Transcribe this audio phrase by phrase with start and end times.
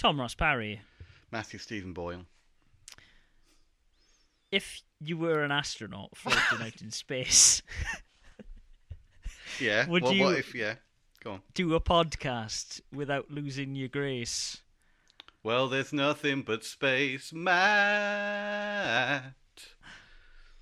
[0.00, 0.80] Tom Ross Parry,
[1.30, 2.24] Matthew Stephen Boyle.
[4.50, 7.60] if you were an astronaut floating out in space,
[9.60, 9.86] Yeah.
[9.88, 10.54] Would what, you- what if?
[10.54, 10.76] Yeah.
[11.22, 11.42] Go on.
[11.52, 14.62] do a podcast without losing your grace.
[15.42, 19.24] Well, there's nothing but space, Matt.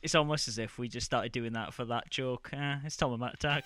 [0.03, 2.51] It's almost as if we just started doing that for that joke.
[2.53, 3.63] Uh, it's Tom and Matt Attack.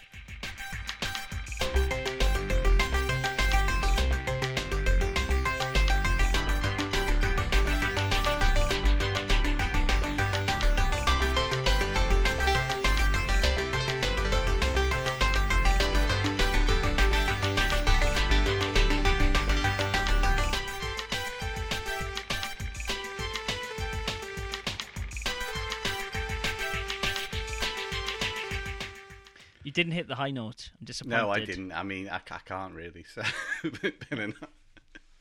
[30.13, 30.71] The high note.
[30.79, 31.17] I'm disappointed.
[31.17, 31.73] No, I didn't.
[31.73, 33.05] I mean, I, I can't really.
[33.15, 33.23] So,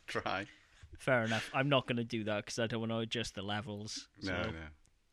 [0.08, 0.45] try.
[0.98, 1.49] Fair enough.
[1.54, 4.07] I'm not going to do that because I don't want to adjust the levels.
[4.20, 4.57] So No, no.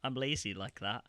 [0.04, 1.04] I'm lazy like that.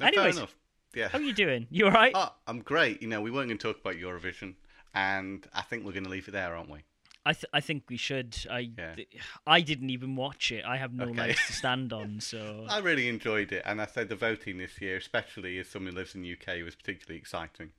[0.00, 0.56] no Anyways, fair enough.
[0.94, 1.08] Yeah.
[1.08, 1.66] how are you doing?
[1.70, 2.12] You all right?
[2.14, 3.02] Oh, I'm great.
[3.02, 4.54] You know, we weren't going to talk about Eurovision,
[4.94, 6.80] and I think we're going to leave it there, aren't we?
[7.24, 8.36] I th- I think we should.
[8.50, 8.94] I Yeah.
[8.96, 9.08] th-
[9.46, 10.64] I didn't even watch it.
[10.64, 11.18] I have no Okay.
[11.28, 12.20] legs to stand on.
[12.20, 15.92] So I really enjoyed it, and I said the voting this year, especially as someone
[15.92, 17.70] who lives in the UK, was particularly exciting,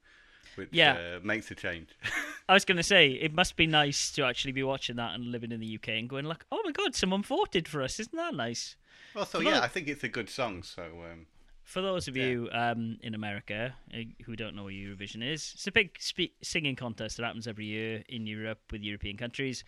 [0.55, 0.93] which Yeah.
[0.93, 1.89] uh, makes a change.
[2.49, 5.25] I was going to say it must be nice to actually be watching that and
[5.31, 7.99] living in the UK and going like, oh my god, someone voted for us.
[7.99, 8.75] Isn't that nice?
[9.15, 10.63] well, so For yeah, tho- I think it's a good song.
[10.63, 11.25] So um,
[11.63, 12.25] For those of Yeah.
[12.25, 16.35] you um, in America uh, who don't know what Eurovision is, it's a big spe-
[16.41, 19.63] singing contest that happens every year in Europe with European countries.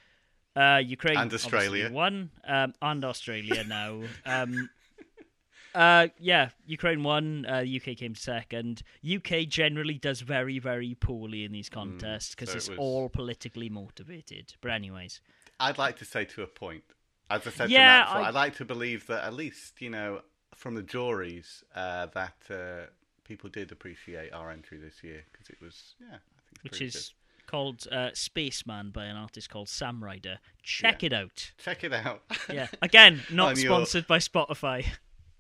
[0.57, 1.89] Uh, Ukraine And Australia.
[1.91, 4.01] won, um, and Australia now.
[5.75, 7.45] Uh, yeah, Ukraine won.
[7.45, 8.81] Uh, UK came second.
[9.05, 12.79] UK generally does very, very poorly in these contests because Mm, so it it's was-
[12.79, 14.53] all politically motivated.
[14.61, 15.21] But anyways,
[15.59, 16.83] I'd like to say to a point,
[17.29, 19.81] as I said Yeah, to Matt, before, I- I'd like to believe that at least
[19.81, 20.21] you know
[20.55, 22.89] from the juries uh, that uh,
[23.25, 26.81] people did appreciate our entry this year because it was yeah, I think it's which
[26.81, 27.13] is
[27.47, 30.39] called uh, Spaceman by an artist called Sam Ryder.
[30.63, 31.07] Check Yeah.
[31.07, 31.51] it out.
[31.57, 32.23] check it out.
[32.51, 34.85] Yeah, again, not On your- sponsored by Spotify.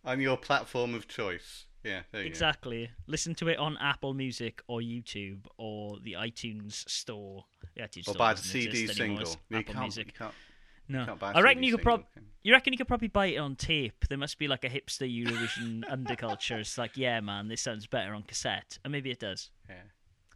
[0.05, 1.65] On your platform of choice.
[1.83, 2.89] Yeah, there you Exactly.
[3.05, 7.45] Listen to it on Apple Music or YouTube or the iTunes Store.
[7.75, 7.99] The iTunes.
[7.99, 9.35] Or Store buy the CD single.
[9.49, 10.07] You Apple Music.
[10.07, 10.33] you can't,
[10.87, 12.29] no, can't buy reckon CD you could prob- single, can you?
[12.43, 14.05] You reckon you could probably buy it on tape?
[14.09, 16.59] There must be like a hipster Eurovision underculture.
[16.59, 19.51] It's like, yeah, man, this sounds better on cassette, and maybe it does.
[19.69, 19.75] Yeah.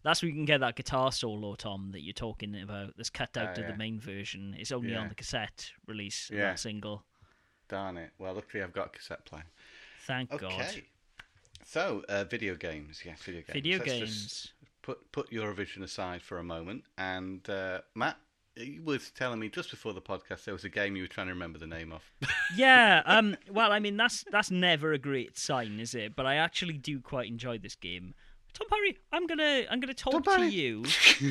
[0.03, 2.93] That's where you can get that guitar solo, Tom, that you're talking about.
[2.95, 3.71] That's cut out Ah, of yeah.
[3.71, 4.55] the main version.
[4.57, 4.99] It's only Yeah.
[4.99, 6.51] on the cassette release Yeah.
[6.51, 7.03] that single.
[7.67, 8.11] Darn it.
[8.17, 9.43] Well, luckily I've got a cassette player.
[10.05, 10.47] Thank Okay.
[10.47, 10.81] God.
[11.65, 13.01] So, uh, video games.
[13.05, 13.53] Yes, video games.
[13.53, 14.53] Video Let's games.
[14.81, 16.83] Put put Eurovision aside for a moment.
[16.97, 18.17] And uh, Matt,
[18.55, 21.27] you was telling me just before the podcast there was a game you were trying
[21.27, 22.01] to remember the name of.
[22.55, 23.03] yeah.
[23.05, 23.35] Um.
[23.51, 26.15] Well, I mean, that's that's never a great sign, is it?
[26.15, 28.15] But I actually do quite enjoy this game.
[28.53, 30.49] Tom Parry, I'm gonna I'm gonna talk Tom to Parry.
[30.49, 30.83] you.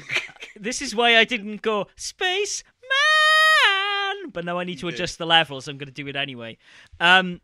[0.57, 5.27] this is why I didn't go space man, but now I need to adjust the
[5.27, 5.69] levels.
[5.69, 6.59] I'm gonna do it anyway.
[7.01, 7.41] Um,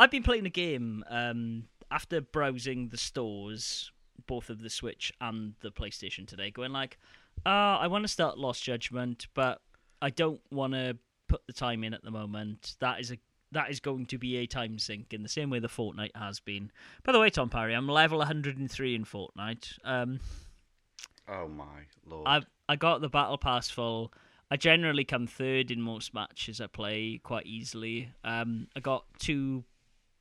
[0.00, 1.04] I've been playing a game.
[1.10, 3.92] Um, after browsing the stores,
[4.26, 6.98] both of the Switch and the PlayStation today, going like,
[7.44, 9.60] uh, I want to start Lost Judgment, but
[10.00, 10.96] I don't want to
[11.28, 12.76] put the time in at the moment.
[12.80, 13.18] That is a
[13.52, 16.40] that is going to be a time sink in the same way the Fortnite has
[16.40, 16.70] been.
[17.02, 19.78] By the way, Tom Parry, I'm level 103 in Fortnite.
[19.84, 20.20] Um,
[21.28, 21.64] oh my
[22.06, 22.26] lord.
[22.26, 22.40] I
[22.70, 24.14] I got the battle pass full.
[24.50, 28.12] I generally come third in most matches I play quite easily.
[28.24, 29.64] Um, I got two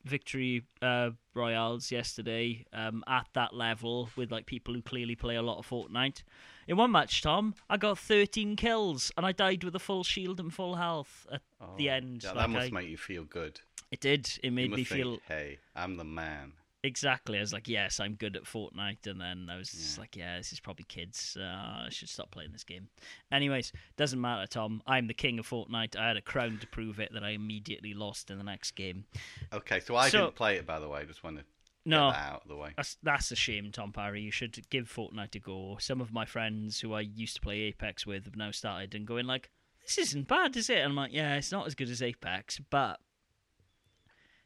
[0.05, 5.41] victory uh, royales yesterday um, at that level with like people who clearly play a
[5.41, 6.23] lot of Fortnite.
[6.67, 10.39] In one match, Tom, I got 13 kills and I died with a full shield
[10.39, 11.41] and full health at
[11.77, 12.23] the Oh, end.
[12.23, 13.61] Yeah, Like, that must I- make you feel good.
[13.91, 14.29] it did.
[14.43, 16.53] It made me think, feel hey, I'm the man.
[16.83, 17.37] Exactly.
[17.37, 20.01] I was like, yes, I'm good at Fortnite, and then I was just Yeah.
[20.01, 21.37] like, yeah, this is probably kids.
[21.39, 22.89] Uh, I should stop playing this game.
[23.31, 24.81] Anyways, doesn't matter, Tom.
[24.87, 25.95] I'm the king of Fortnite.
[25.95, 29.05] I had a crown to prove it that I immediately lost in the next game.
[29.53, 31.01] Okay, so I So- didn't play it by the way.
[31.01, 31.45] I Just want to
[31.85, 32.73] No, get that out of the way.
[32.77, 34.21] That's that's a shame, Tom Parry.
[34.21, 35.77] You should give Fortnite a go.
[35.79, 39.07] Some of my friends who I used to play Apex with have now started and
[39.07, 39.49] going like,
[39.81, 42.59] "This isn't bad, is it?" And I'm like, "Yeah, it's not as good as Apex,
[42.69, 42.99] but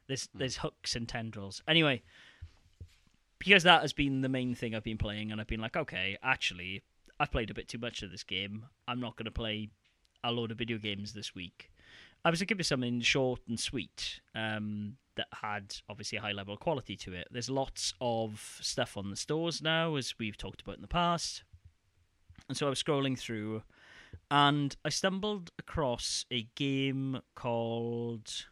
[0.08, 2.04] there's there's hooks and tendrils." Anyway,
[3.44, 6.18] because that has been the main thing I've been playing, and I've been like, "Okay,
[6.24, 6.84] actually,
[7.20, 8.66] I've played a bit too much of this game.
[8.88, 9.70] I'm not going to play
[10.24, 11.72] a load of video games this week."
[12.26, 16.54] I was looking for something short and sweet um, that had obviously a high level
[16.54, 17.28] of quality to it.
[17.32, 21.44] There's lots of stuff on the stores now, as we've talked about in the past.
[22.48, 23.64] And so I was scrolling through
[24.32, 28.46] and I stumbled across a game called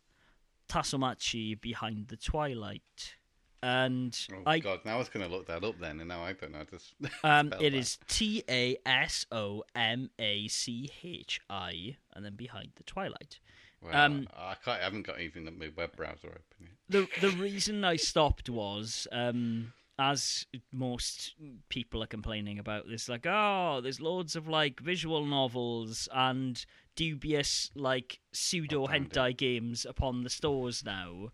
[0.68, 3.16] Tasomachi Behind the Twilight.
[3.64, 4.80] And Oh I God!
[4.86, 6.64] Now I was going to look that up then, and now I don't know.
[6.64, 6.94] to s-
[7.24, 7.74] um it that.
[7.74, 13.40] is T A S O M A C H I and then Behind the Twilight.
[13.84, 14.80] Well, um, I can't.
[14.80, 16.42] I haven't got even my web browser open
[16.90, 17.10] yet.
[17.22, 21.36] the the reason I stopped was um as most
[21.70, 26.66] people are complaining about this like oh there's loads of like visual novels and
[26.96, 31.30] dubious like pseudo hentai games upon the stores now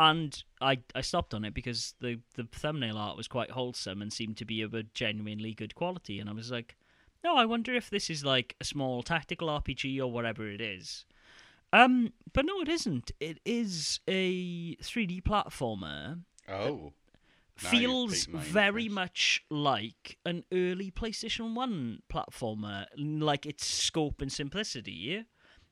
[0.00, 4.12] and I I stopped on it because the the thumbnail art was quite wholesome and
[4.12, 6.76] seemed to be of a genuinely good quality and I was like
[7.22, 11.04] no I wonder if this is like a small tactical RPG or whatever it is
[11.72, 13.12] um, but no, it isn't.
[13.20, 16.20] It is a 3D platformer.
[16.48, 16.92] Oh,
[17.54, 18.94] Feels very interest.
[18.94, 25.26] much like an early PlayStation 1 platformer, like its scope and simplicity,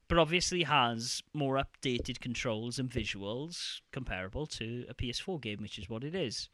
[0.09, 5.89] but obviously has more updated controls and visuals comparable to a PS4 game, which is
[5.89, 6.49] what it is.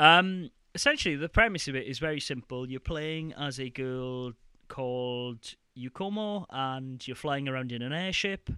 [0.00, 2.68] Um, essentially, the premise of it is very simple.
[2.68, 4.32] You're playing as a girl
[4.68, 8.50] called Yukumo, and you're flying around in an airship,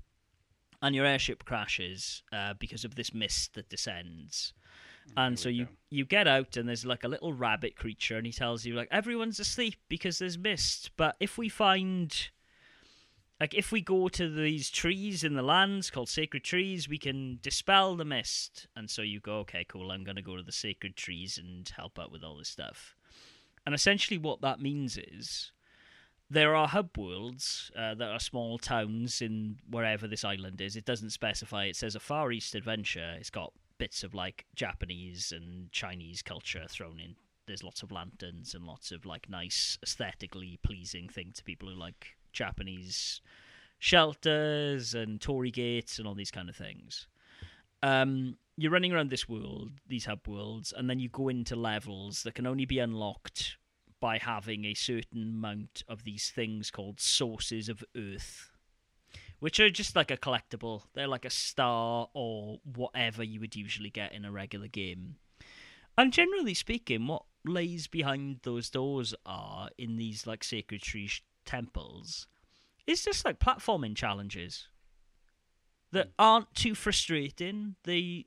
[0.80, 4.54] and your airship crashes uh, because of this mist that descends.
[5.18, 5.70] And so you go.
[5.90, 8.88] you get out, and there's like a little rabbit creature, and he tells you like
[8.90, 10.92] everyone's asleep because there's mist.
[10.96, 12.30] But if we find
[13.40, 17.40] like if we go to these trees in the lands called sacred trees, we can
[17.42, 18.68] dispel the mist.
[18.76, 19.90] And so you go, okay, cool.
[19.90, 22.94] I'm going to go to the sacred trees and help out with all this stuff.
[23.66, 25.52] And essentially, what that means is
[26.30, 30.76] there are hub worlds uh, that are small towns in wherever this island is.
[30.76, 31.64] It doesn't specify.
[31.64, 33.14] It says a Far East adventure.
[33.18, 37.16] It's got bits of like Japanese and Chinese culture thrown in.
[37.46, 41.74] There's lots of lanterns and lots of like nice, aesthetically pleasing thing to people who
[41.74, 43.20] like Japanese
[43.78, 47.06] shelters and torii gates and all these kind of things.
[47.82, 52.22] Um, you're running around this world, these hub worlds, and then you go into levels
[52.22, 53.58] that can only be unlocked
[54.00, 58.50] by having a certain amount of these things called sources of Earth,
[59.38, 60.82] which are just like a collectible.
[60.94, 65.16] They're like a star or whatever you would usually get in a regular game.
[65.96, 71.10] And generally speaking, what lays behind those doors are in these like sacred tree
[71.44, 72.26] temples
[72.86, 74.68] is just like platforming challenges
[75.92, 76.12] that hmm.
[76.18, 77.76] aren't too frustrating.
[77.84, 78.26] They,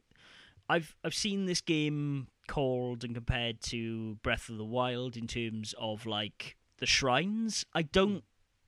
[0.69, 5.75] I've I've seen this game called and compared to Breath of the Wild in terms
[5.77, 7.65] of like the shrines.
[7.73, 8.23] I don't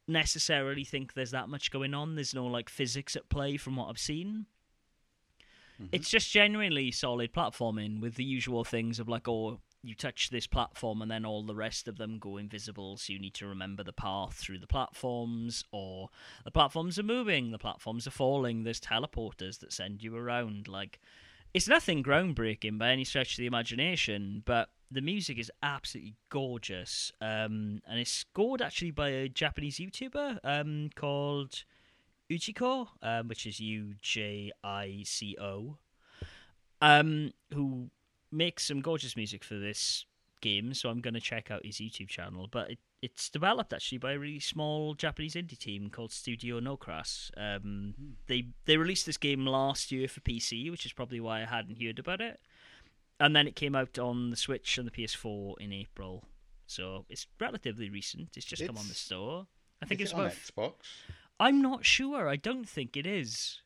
[0.07, 0.12] hmm.
[0.13, 2.16] necessarily think there's that much going on.
[2.16, 4.45] There's no like physics at play from what I've seen.
[5.81, 5.90] Mm-hmm.
[5.94, 10.48] It's just genuinely solid platforming with the usual things of like, oh, you touch this
[10.48, 13.84] platform and then all the rest of them go invisible, so you need to remember
[13.84, 16.10] the path through the platforms, or
[16.44, 20.68] the platforms are moving, the platforms are falling, there's teleporters that send you around.
[20.68, 21.00] Like,
[21.54, 27.12] it's nothing groundbreaking by any stretch of the imagination, but the music is absolutely gorgeous.
[27.22, 31.64] Um, and it's scored actually by a Japanese YouTuber um, called
[32.30, 35.78] Ujico, um, which is U J I C O,
[36.81, 37.90] um, who
[38.31, 40.06] makes some gorgeous music for this
[40.42, 40.74] game.
[40.74, 42.48] So I'm going to check out his YouTube channel.
[42.50, 47.31] But it, it's developed actually by a really small Japanese indie team called Studio Nocras.
[47.38, 47.94] Um,
[48.28, 51.81] They they released this game last year for PC, which is probably why I hadn't
[51.81, 52.40] heard about it.
[53.19, 56.24] And then it came out on the Switch and the PS4 in April.
[56.68, 58.30] So it's relatively recent.
[58.38, 59.48] It's just come on the store.
[59.81, 60.74] I think Is it's it on about Xbox.
[61.40, 62.28] I'm not sure.
[62.30, 63.62] I don't think it is.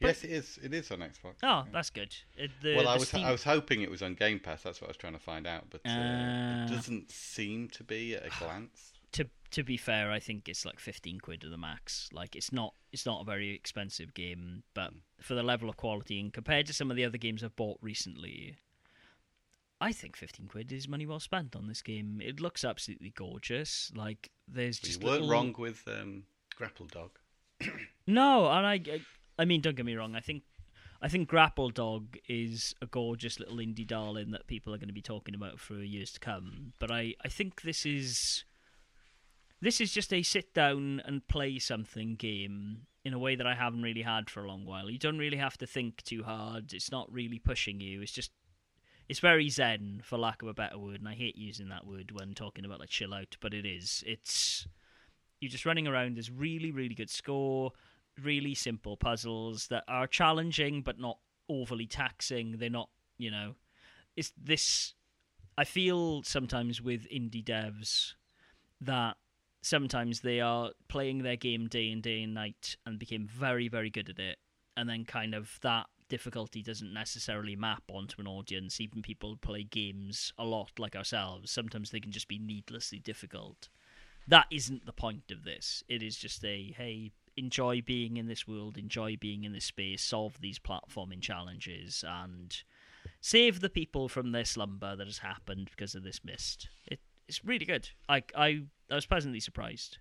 [0.00, 0.58] But- yes, it is.
[0.62, 1.36] It is on Xbox.
[1.42, 1.64] Oh, yeah.
[1.72, 2.14] that's good.
[2.42, 4.62] Uh, the, well, I was Steam- I was hoping it was on Game Pass.
[4.62, 6.64] That's what I was trying to find out, but uh, Ah.
[6.64, 8.92] it doesn't seem to be at a glance.
[9.12, 12.10] to to be fair, I think it's like fifteen quid to the max.
[12.12, 16.20] Like it's not it's not a very expensive game, but for the level of quality
[16.20, 18.56] and compared to some of the other games I've bought recently,
[19.80, 22.20] I think fifteen quid is money well spent on this game.
[22.22, 23.90] It looks absolutely gorgeous.
[23.94, 26.24] Like there's But you just weren't little- wrong with um,
[26.54, 27.12] Grapple Dog.
[28.08, 28.80] No, and I,
[29.38, 30.14] I mean, don't get me wrong.
[30.16, 30.42] I think,
[31.02, 34.94] I think Grapple Dog is a gorgeous little indie darling that people are going to
[34.94, 36.72] be talking about for years to come.
[36.78, 38.44] But I, I think this is,
[39.60, 43.54] this is just a sit down and play something game in a way that I
[43.54, 44.90] haven't really had for a long while.
[44.90, 46.72] You don't really have to think too hard.
[46.72, 48.02] It's not really pushing you.
[48.02, 48.30] It's just.
[49.08, 52.10] It's very zen, for lack of a better word, and I hate using that word
[52.10, 54.02] when talking about like chill out, but it is.
[54.04, 54.66] It's
[55.40, 56.16] you're just running around.
[56.16, 57.70] There's really, really good score
[58.22, 61.18] really simple puzzles that are challenging but not
[61.48, 62.56] overly taxing.
[62.58, 63.54] They're not, you know,
[64.16, 64.94] it's this.
[65.58, 68.14] I feel sometimes with indie devs
[68.80, 69.16] that
[69.62, 73.90] sometimes they are playing their game day and day and night and became very very
[73.90, 74.38] good at it,
[74.76, 78.80] and then kind of that difficulty doesn't necessarily map onto an audience.
[78.80, 82.98] Even people who play games a lot like ourselves, sometimes they can just be needlessly
[82.98, 83.68] difficult.
[84.28, 85.82] That isn't the point of this.
[85.88, 90.02] It is just a hey, enjoy being in this world, enjoy being in this space,
[90.02, 92.62] solve these platforming challenges, and
[93.20, 96.68] save the people from their slumber that has happened because of this mist.
[96.86, 97.88] It, it's really good.
[98.08, 99.98] I, I, I was pleasantly surprised.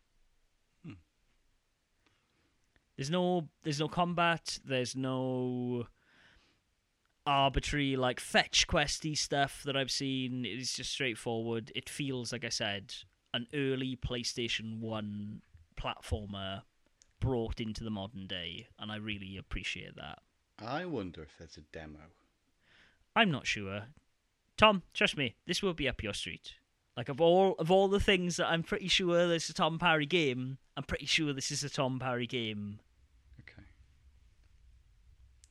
[0.85, 0.93] Hmm.
[2.95, 4.59] There's no, there's no combat.
[4.63, 5.87] There's no
[7.27, 10.45] arbitrary like fetch questy stuff that I've seen.
[10.45, 11.71] It is just straightforward.
[11.75, 12.93] It feels like I said
[13.33, 15.41] an early PlayStation One
[15.75, 16.61] platformer
[17.25, 20.19] brought into the modern day, and I really appreciate that.
[20.59, 22.11] I wonder if there's a demo.
[23.15, 23.85] I'm not sure.
[24.57, 26.53] Tom, trust me, this will be up your street.
[26.95, 29.79] Like of all of all the things that I'm pretty sure this is a Tom
[29.79, 32.79] Parry game, I'm pretty sure this is a Tom Parry game.
[33.41, 33.67] Okay.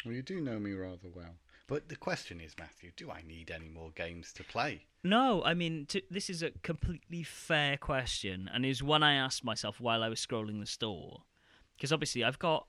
[0.05, 1.35] Well, you do know me rather well.
[1.67, 4.85] But the question is, Matthew, do I need any more games to play?
[5.03, 9.45] No, I mean to, this is a completely fair question, and is one I asked
[9.45, 11.23] myself while I was scrolling the store,
[11.77, 12.67] because obviously I've got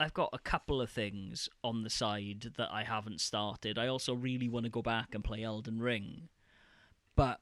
[0.00, 3.78] I've got a couple of things on the side that I haven't started.
[3.78, 6.28] I also really want to go back and play Elden Ring.
[7.14, 7.40] But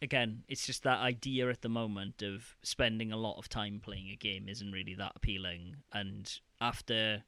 [0.00, 4.08] again, it's just that idea at the moment of spending a lot of time playing
[4.10, 5.76] a game isn't really that appealing.
[5.92, 7.24] And after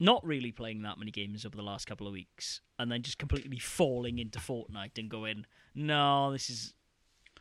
[0.00, 3.18] not really playing that many games over the last couple of weeks and then just
[3.18, 6.74] completely falling into Fortnite and going, no, this is.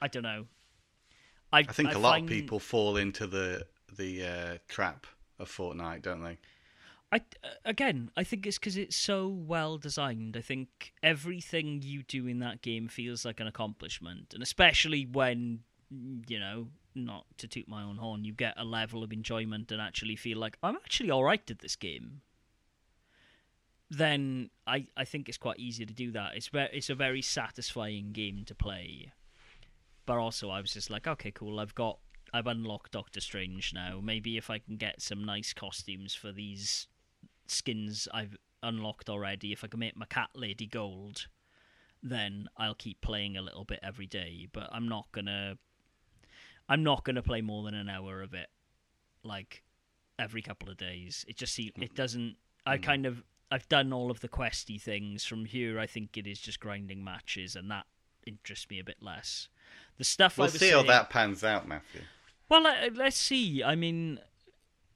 [0.01, 0.45] I don't know.
[1.51, 5.07] I, I think I a lot find- of people fall into the the uh, trap
[5.39, 6.37] of Fortnite, don't they?
[7.11, 7.21] I
[7.63, 10.35] again, I think it's because it's so well designed.
[10.35, 15.59] I think everything you do in that game feels like an accomplishment, and especially when
[16.27, 19.81] you know, not to toot my own horn, you get a level of enjoyment and
[19.81, 22.21] actually feel like I'm actually all right at this game.
[23.89, 26.35] Then I, I think it's quite easy to do that.
[26.35, 29.11] It's ve- it's a very satisfying game to play.
[30.05, 31.59] But also, I was just like, okay, cool.
[31.59, 31.99] I've got
[32.35, 34.01] I've unlocked Doctor Strange now.
[34.03, 36.87] Maybe if I can get some nice costumes for these
[37.47, 41.27] skins I've unlocked already, if I can make my cat lady gold,
[42.03, 44.47] then I'll keep playing a little bit every day.
[44.51, 45.57] But I'm not gonna
[46.67, 48.49] I'm not gonna play more than an hour of it,
[49.23, 49.63] like
[50.19, 51.23] every couple of days.
[51.29, 52.35] It just see it doesn't.
[52.65, 52.83] I Mm.
[52.83, 55.79] kind of I've done all of the questy things from here.
[55.79, 57.85] I think it is just grinding matches, and that
[58.25, 59.47] interests me a bit less.
[59.97, 62.01] The stuff We'll see how that pans out, Matthew.
[62.49, 63.63] Well, let- uh, let's see.
[63.63, 64.19] I mean,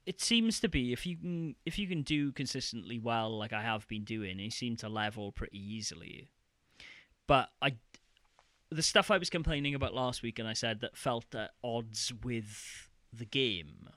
[0.06, 3.62] it seems to be if you can if you can do consistently well, like I
[3.62, 6.28] have been doing, you seem to level pretty easily.
[7.26, 7.76] But I,
[8.70, 12.12] the stuff I was complaining about last week, and I said that felt at odds
[12.24, 13.88] with the game.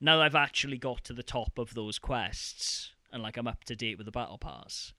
[0.00, 3.76] Now I've actually got to the top of those quests, and like I'm up to
[3.76, 4.92] date with the battle pass.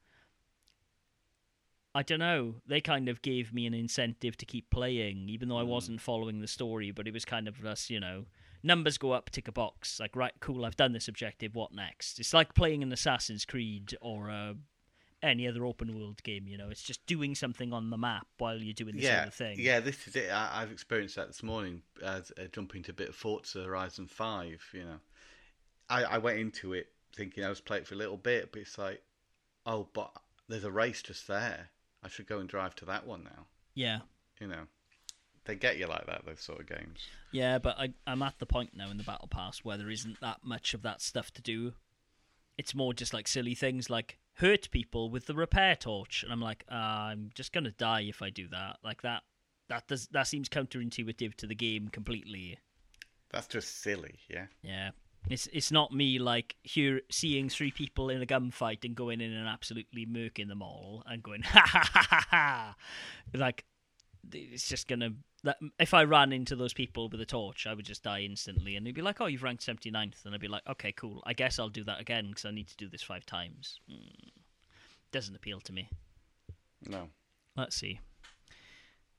[1.96, 2.56] I don't know.
[2.66, 5.68] They kind of gave me an incentive to keep playing, even though I Mm.
[5.68, 6.92] wasn't following the story.
[6.92, 8.26] But it was kind of us, you know,
[8.64, 10.00] numbers go up, tick a box.
[10.00, 11.56] Like, right, cool, I've done this objective.
[11.56, 12.20] What next?
[12.20, 14.54] It's like playing an Assassin's Creed or uh,
[15.22, 16.48] any other open world game.
[16.48, 19.32] You know, it's just doing something on the map while you're doing this yeah, other
[19.32, 19.60] thing.
[19.60, 20.32] yeah, this is it.
[20.32, 24.08] I, I've experienced that this morning as uh, jumping to a bit of Forza Horizon
[24.08, 24.64] Five.
[24.74, 25.00] You know,
[25.90, 28.62] I, I went into it thinking I was playing it for a little bit, but
[28.64, 29.04] it's like,
[29.68, 30.12] oh, but
[30.50, 31.70] there's a race just there.
[32.04, 33.46] I should go and drive to that one now.
[33.74, 34.00] yeah.
[34.42, 34.64] You know,
[35.46, 36.26] they get you like that.
[36.26, 37.00] Those sort of games.
[37.32, 40.20] Yeah, but I, I'm at the point now in the battle pass where there isn't
[40.22, 41.74] that much of that stuff to do.
[42.58, 46.42] It's more just like silly things like hurt people with the repair torch, and I'm
[46.42, 48.78] like, uh, I'm just gonna die if I do that.
[48.84, 49.22] Like that,
[49.70, 52.58] that does that seems counterintuitive to the game completely.
[53.32, 54.20] That's just silly.
[54.30, 54.48] Yeah.
[54.62, 54.92] Yeah,
[55.30, 59.32] it's it's not me like here seeing three people in a gunfight and going in
[59.32, 62.76] and absolutely murking them all and going ha ha ha ha ha.
[63.34, 63.66] Like
[64.32, 65.12] it's just gonna.
[65.44, 68.78] That, if I ran into those people with a torch, I would just die instantly,
[68.78, 71.22] and they'd be like, "Oh, you've ranked 79th," and I'd be like, "Okay, cool.
[71.26, 74.30] I guess I'll do that again because I need to do this five times." Mm.
[75.12, 75.90] Doesn't appeal to me.
[76.88, 77.10] No.
[77.58, 78.00] Let's see.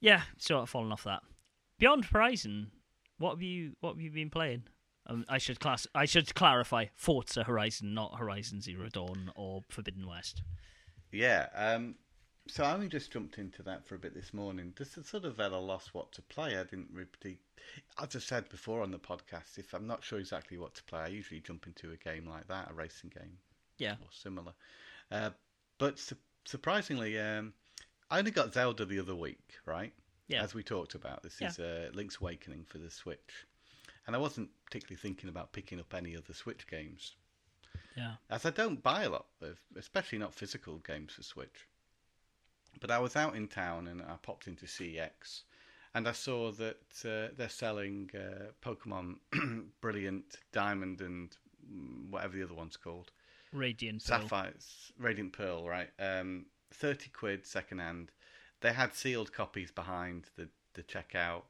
[0.00, 1.22] Yeah, sort of fallen off that.
[1.78, 2.70] Beyond Horizon,
[3.18, 4.64] what have you what have you been playing?
[5.06, 10.06] Um, I should class I should clarify Forza Horizon, not Horizon Zero Dawn or Forbidden
[10.06, 10.42] West.
[11.12, 11.48] Yeah.
[11.54, 11.96] Um,
[12.48, 14.74] so I only just jumped into that for a bit this morning.
[14.76, 16.58] Just to sort of at a loss what to play.
[16.58, 17.38] I didn't really.
[18.00, 21.00] As I've said before on the podcast, if I'm not sure exactly what to play,
[21.00, 23.38] I usually jump into a game like that, a racing game
[23.78, 23.92] Yeah.
[24.02, 24.52] or similar.
[25.10, 25.30] Uh,
[25.78, 27.54] but su- surprisingly, um,
[28.10, 29.92] I only got Zelda the other week, right?
[30.28, 30.42] Yeah.
[30.42, 31.48] As we talked about, this Yeah.
[31.48, 33.46] is uh, Link's Awakening for the Switch,
[34.06, 37.14] and I wasn't particularly thinking about picking up any other Switch games,
[37.96, 38.16] Yeah.
[38.30, 41.66] as I don't buy a lot of, especially not physical games for Switch.
[42.80, 45.42] But I was out in town and I popped into CEX,
[45.94, 49.16] and I saw that uh, they're selling uh, Pokemon
[49.80, 51.36] Brilliant, Diamond, and
[52.10, 53.10] whatever the other one's called.
[53.52, 54.20] Radiant Pearl.
[54.22, 55.90] Sapphires, Radiant Pearl, right?
[56.00, 58.10] Um, thirty quid second hand.
[58.60, 61.42] They had sealed copies behind the the checkout,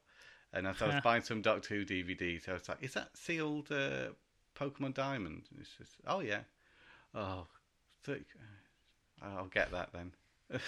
[0.55, 3.71] and as I was buying some Doctor Who DVDs, I was like, "Is that sealed
[3.71, 4.09] uh,
[4.55, 6.41] Pokemon Diamond?" And it's just, "Oh yeah."
[7.13, 7.47] Oh,
[8.03, 8.25] 30,
[9.21, 10.11] I'll get that then.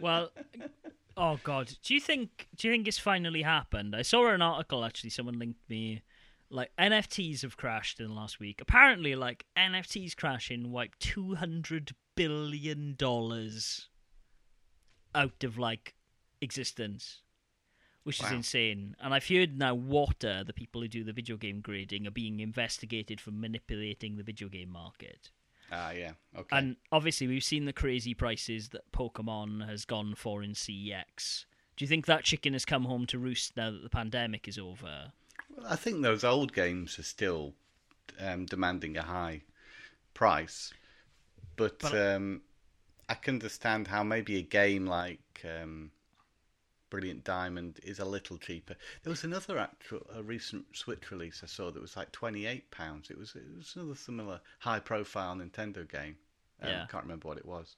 [0.00, 0.30] Well,
[1.16, 3.94] oh god, do you think do you think it's finally happened?
[3.94, 5.10] I saw an article actually.
[5.10, 6.02] Someone linked me.
[6.50, 8.60] Like NFTs have crashed in the last week.
[8.60, 13.88] Apparently, like NFTs crashing wiped two hundred billion dollars
[15.14, 15.94] out of like
[16.40, 17.21] existence,
[18.04, 18.96] which is insane.
[19.00, 22.40] And I've heard now Wata, the people who do the video game grading, are being
[22.40, 25.30] investigated for manipulating the video game market.
[25.70, 26.56] Ah, yeah, okay.
[26.56, 31.46] And obviously, we've seen the crazy prices that Pokemon has gone for in CEX.
[31.76, 34.58] Do you think that chicken has come home to roost now that the pandemic is
[34.58, 35.12] over?
[35.56, 37.54] Well, I think those old games are still
[38.20, 39.42] um, demanding a high
[40.12, 40.74] price,
[41.56, 42.42] but, But- um,
[43.08, 45.90] I can understand how maybe a game like um,
[46.92, 48.76] Brilliant Diamond is a little cheaper.
[49.02, 52.70] There was another actual a recent Switch release I saw that was like twenty eight
[52.70, 53.08] pounds.
[53.08, 56.16] It was it was another similar high profile Nintendo game.
[56.60, 56.86] Um, Yeah.
[56.90, 57.76] can't remember what it was.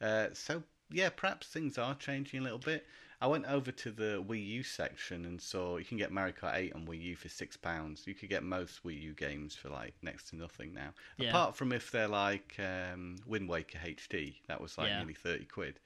[0.00, 2.86] Uh, so yeah, perhaps things are changing a little bit.
[3.20, 6.54] I went over to the Wii U section and saw you can get Mario Kart
[6.54, 8.06] 8 on Wii U for six pounds.
[8.06, 11.28] You could get most Wii U games for like next to nothing now, Yeah.
[11.28, 14.36] apart from if they're like um, Wind Waker HD.
[14.48, 14.98] That was like Yeah.
[15.00, 15.78] nearly thirty quid.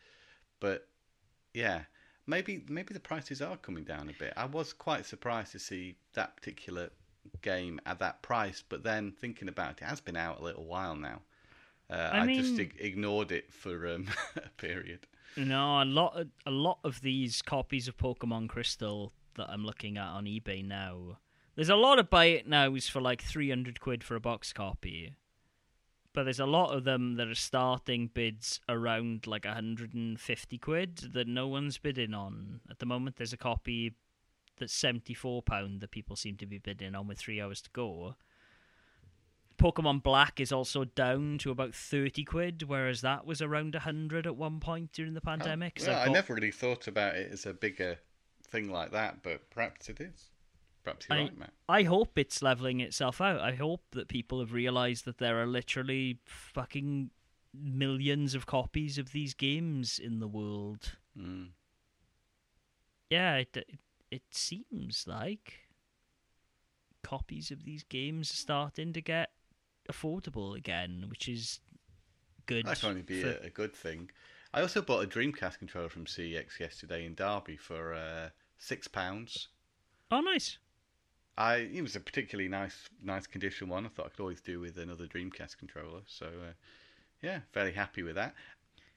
[0.60, 0.86] But
[1.52, 1.86] yeah,
[2.26, 4.32] maybe maybe the prices are coming down a bit.
[4.36, 6.90] I was quite surprised to see that particular
[7.42, 10.64] game at that price, but then thinking about it, it has been out a little
[10.64, 11.20] while now.
[11.90, 14.06] Uh, I I, just mean- ig- ignored it for um,
[14.36, 15.06] a period.
[15.36, 19.96] No, a lot, of, a lot of these copies of Pokemon Crystal that I'm looking
[19.96, 21.18] at on eBay now.
[21.54, 25.14] There's a lot of buy it nows for like 300 quid for a box copy,
[26.12, 31.28] but there's a lot of them that are starting bids around like 150 quid that
[31.28, 33.16] no one's bidding on at the moment.
[33.16, 33.94] There's a copy
[34.58, 38.16] that's 74 pound that people seem to be bidding on with three hours to go.
[39.56, 44.36] Pokemon Black is also down to about 30 quid, whereas that was around 100 at
[44.36, 45.78] one point during the oh, pandemic.
[45.82, 47.98] Oh, Well, I've I never really thought about it as a bigger
[48.48, 50.30] thing like that, but perhaps it is.
[50.82, 51.52] Perhaps you're I, right, Matt.
[51.68, 53.40] I hope it's leveling itself out.
[53.40, 57.10] I hope that people have realized that there are literally fucking
[57.52, 60.96] millions of copies of these games in the world.
[61.18, 61.48] Mm.
[63.10, 63.78] Yeah, it it,
[64.10, 65.54] it seems like
[67.02, 69.30] copies of these games are starting to get
[69.90, 71.60] affordable again, which is
[72.46, 72.66] good.
[72.66, 74.10] That can only be for- a, a good thing.
[74.52, 79.48] I also bought a Dreamcast controller from CEX yesterday in Derby for uh, six pounds.
[80.10, 80.58] Oh, nice.
[81.40, 83.86] I it was a particularly nice nice condition one.
[83.86, 86.02] I thought I could always do with another Dreamcast controller.
[86.06, 86.52] So uh,
[87.22, 88.34] yeah, fairly happy with that.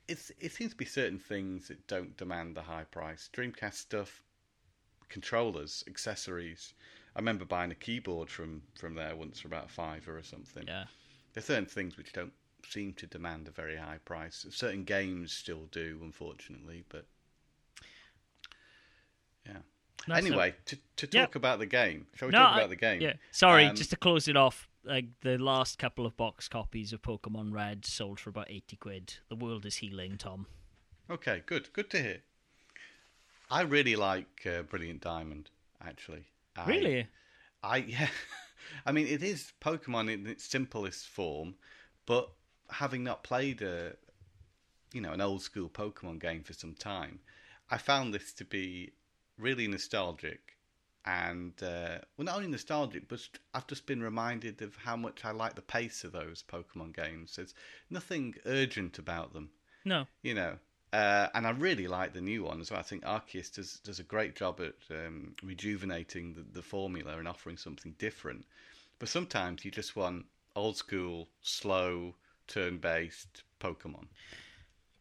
[0.09, 3.29] It's it seems to be certain things that don't demand the high price.
[3.33, 4.23] Dreamcast stuff,
[5.07, 6.73] controllers, accessories.
[7.15, 10.65] I remember buying a keyboard from from there once for about a fiver or something.
[10.67, 10.85] Yeah.
[11.33, 12.33] There's certain things which don't
[12.67, 14.45] seem to demand a very high price.
[14.51, 17.05] Certain games still do, unfortunately, but
[20.07, 20.13] yeah.
[20.15, 22.07] No, so- anyway, to to talk about the game.
[22.15, 23.01] Shall we No, talk I- about the game?
[23.01, 23.13] Yeah.
[23.31, 27.01] Sorry, Um, just to close it off, like the last couple of box copies of
[27.01, 29.13] Pokemon Red sold for about 80 quid.
[29.29, 30.47] The world is healing, Tom.
[31.09, 31.71] Okay, good.
[31.73, 32.21] Good to hear.
[33.49, 35.49] I really like uh, Brilliant Diamond.
[35.81, 37.07] Actually, I, Really?
[37.61, 38.07] I yeah.
[38.85, 41.55] I mean, it is Pokemon in its simplest form,
[42.05, 42.31] but
[42.69, 43.95] having not played a,
[44.93, 47.19] you know, an old school Pokemon game for some time,
[47.69, 48.93] I found this to be
[49.37, 50.57] really nostalgic,
[51.05, 55.31] and uh, well, not only nostalgic, but I've just been reminded of how much I
[55.31, 57.35] like the pace of those Pokemon games.
[57.35, 57.53] There's
[57.89, 59.49] nothing urgent about them
[59.85, 60.07] No.
[60.21, 60.57] you know.
[60.91, 62.79] Uh, and I really like the new one as well.
[62.79, 67.27] I think Arceus does does a great job at um, rejuvenating the, the formula and
[67.27, 68.45] offering something different.
[68.99, 72.15] But sometimes you just want old school, slow,
[72.47, 74.07] turn based Pokemon.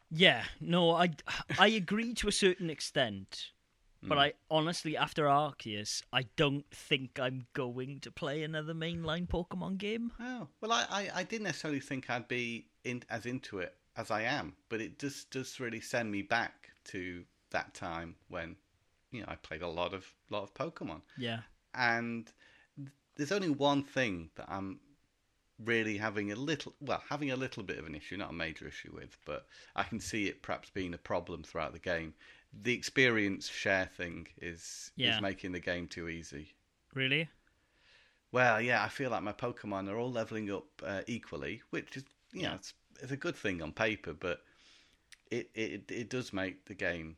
[0.09, 1.09] Yeah, no, I
[1.57, 3.51] I agree to a certain extent.
[4.07, 4.21] But mm.
[4.21, 10.11] I honestly, after Arceus, I don't think I'm going to play another mainline Pokemon game.
[10.19, 14.11] Oh well, I, I, I didn't necessarily think I'd be in, as into it as
[14.11, 18.55] I am, but it just does really send me back to that time when
[19.11, 21.39] you know I played a lot of lot of Pokemon, Yeah.
[21.73, 22.31] and
[23.15, 24.79] there's only one thing that I'm
[25.63, 28.67] really having a little well having a little bit of an issue, not a major
[28.67, 32.13] issue with, but I can see it perhaps being a problem throughout the game.
[32.61, 35.15] The experience share thing is Yeah.
[35.15, 36.53] is making the game too easy.
[36.93, 37.29] Really?
[38.31, 42.03] Well, yeah, I feel like my Pokemon are all leveling up uh, equally, which is
[42.31, 42.55] you know Yeah.
[42.55, 44.43] it's, it's a good thing on paper, but
[45.31, 47.17] it, it it does make the game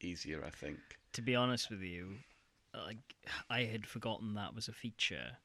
[0.00, 0.44] easier.
[0.44, 0.78] I think.
[1.12, 2.16] To be honest with you,
[2.74, 2.98] like
[3.50, 5.38] I had forgotten that was a feature,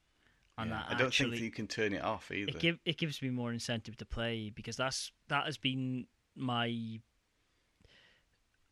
[0.58, 0.78] and Yeah.
[0.78, 2.50] that I don't actually think you can turn it off either.
[2.50, 7.00] it give it gives me more incentive to play because that's that has been my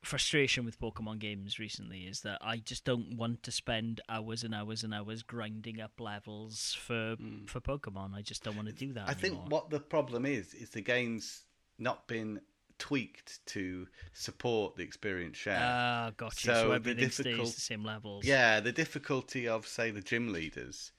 [0.03, 4.55] frustration with Pokemon games recently is that I just don't want to spend hours and
[4.55, 8.15] hours and hours grinding up levels for for Pokemon.
[8.15, 9.09] I just don't want to do that.
[9.09, 11.45] I think what the problem is is the game's
[11.79, 12.41] not been
[12.79, 15.59] tweaked to support the experience share.
[15.61, 16.49] Ah, got you.
[16.51, 18.25] So So, the everything stays difficult- the same levels.
[18.25, 20.93] yeah, the difficulty of say the gym leaders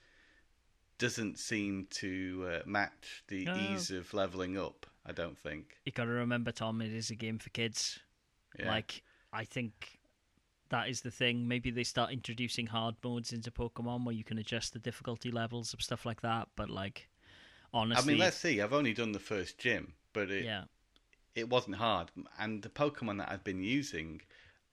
[0.99, 4.85] doesn't seem to uh, match the ease of leveling up.
[5.03, 5.79] I don't think.
[5.83, 6.79] you got to remember, Tom.
[6.79, 7.97] It is a game for kids.
[8.59, 8.69] Yeah.
[8.69, 9.99] Like I think
[10.69, 11.47] that is the thing.
[11.47, 15.73] Maybe they start introducing hard modes into Pokemon where you can adjust the difficulty levels
[15.73, 16.47] of stuff like that.
[16.55, 17.09] But like,
[17.73, 18.61] honestly, I mean, let's see.
[18.61, 20.63] I've only done the first gym, but it, yeah,
[21.35, 22.11] it wasn't hard.
[22.39, 24.21] And the Pokemon that I've been using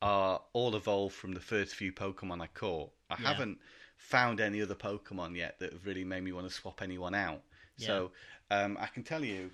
[0.00, 2.92] are all evolved from the first few Pokemon I caught.
[3.10, 3.28] I Yeah.
[3.28, 3.58] haven't
[3.96, 7.42] found any other Pokemon yet that have really made me want to swap anyone out.
[7.76, 8.10] So
[8.50, 9.50] um, I can tell you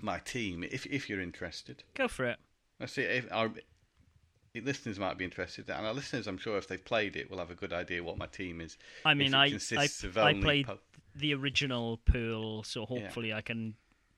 [0.00, 1.82] my team if if you're interested.
[1.94, 2.38] go for it.
[2.82, 3.52] Let's see if our
[4.54, 7.52] listeners might be interested, and our listeners, I'm sure, if they've played it, will have
[7.52, 8.76] a good idea what my team is.
[9.04, 10.80] I mean, I I, of I played po-
[11.14, 13.74] the original Pearl, so hopefully I can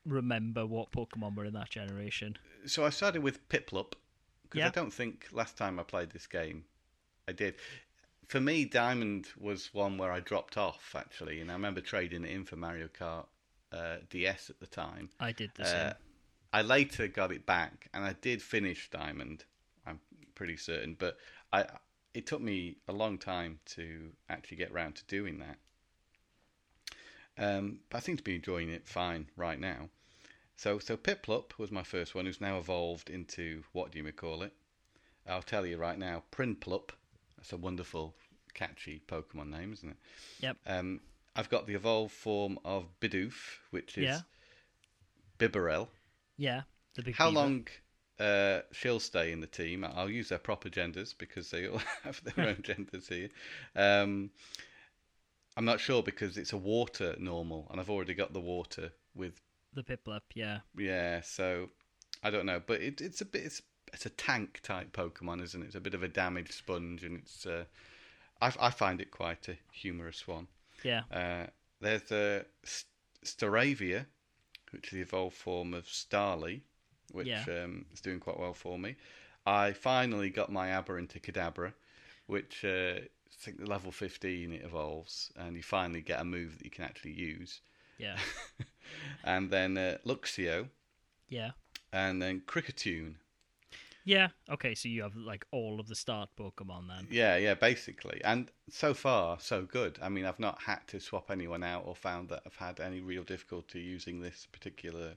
[0.07, 2.39] remember what Pokemon were in that generation.
[2.65, 3.93] so I started with Piplup
[4.45, 4.69] because Yeah.
[4.69, 6.65] I don't think last time I played this game
[7.29, 7.57] I did.
[8.29, 12.31] For me, Diamond was one where I dropped off actually, and I remember trading it
[12.31, 13.27] in for Mario Kart
[13.73, 15.11] uh, DS at the time.
[15.21, 15.89] I did the same.
[15.89, 15.93] Uh,
[16.55, 19.45] I later got it back, and I did finish Diamond.
[19.85, 19.99] I'm
[20.37, 21.19] pretty certain, but
[21.53, 21.67] I
[22.15, 25.59] it took me a long time to actually get round to doing that.
[27.37, 29.89] Um, but I seem to be enjoying it fine right now.
[30.55, 34.43] So, so Piplup was my first one, who's now evolved into what do you call
[34.43, 34.53] it?
[35.29, 36.91] I'll tell you right now, Prinplup.
[37.37, 38.15] That's a wonderful,
[38.55, 39.97] catchy Pokemon name, isn't it?
[40.39, 40.57] Yep.
[40.69, 41.01] Um,
[41.35, 44.21] I've got the evolved form of Bidoof, which is Yeah.
[45.41, 45.89] Bibarel.
[46.37, 46.63] Yeah,
[46.95, 47.17] the big.
[47.17, 47.41] How beaver.
[47.41, 47.67] long
[48.19, 49.85] uh, she'll stay in the team?
[49.85, 53.31] I'll use their proper genders because they all have their own genders here.
[53.77, 54.31] Um,
[55.57, 59.41] I'm not sure because it's a water normal, and I've already got the water with
[59.73, 60.61] The Piplup, yeah.
[60.77, 61.21] yeah.
[61.21, 61.71] So
[62.23, 65.63] I don't know, but it, it's a bit it's, it's a tank type Pokemon, isn't
[65.63, 65.67] it?
[65.67, 67.65] It's a bit of a damage sponge, and it's uh,
[68.41, 70.49] I, I find it quite a humorous one.
[70.83, 71.03] Yeah.
[71.11, 71.47] Uh,
[71.81, 72.89] there's a St-
[73.25, 74.07] Staravia,
[74.75, 76.61] which is the evolved form of Starly,
[77.13, 77.45] which Yeah.
[77.49, 78.97] um, is doing quite well for me.
[79.47, 81.73] I finally got my Abra into Kadabra,
[82.27, 86.59] which uh, I think the level 15 it evolves, and you finally get a move
[86.59, 87.61] that you can actually use.
[87.99, 88.19] Yeah.
[89.25, 90.69] and then uh, Luxio,
[91.29, 91.53] Yeah.
[91.93, 93.15] and then Kricketune.
[94.05, 94.29] Yeah.
[94.51, 97.09] Okay, so you have like all of the start Pokemon then.
[97.11, 98.21] Yeah, yeah, basically.
[98.25, 99.99] And so far, so good.
[100.03, 103.01] I mean, I've not had to swap anyone out or found that I've had any
[103.01, 105.15] real difficulty using this particular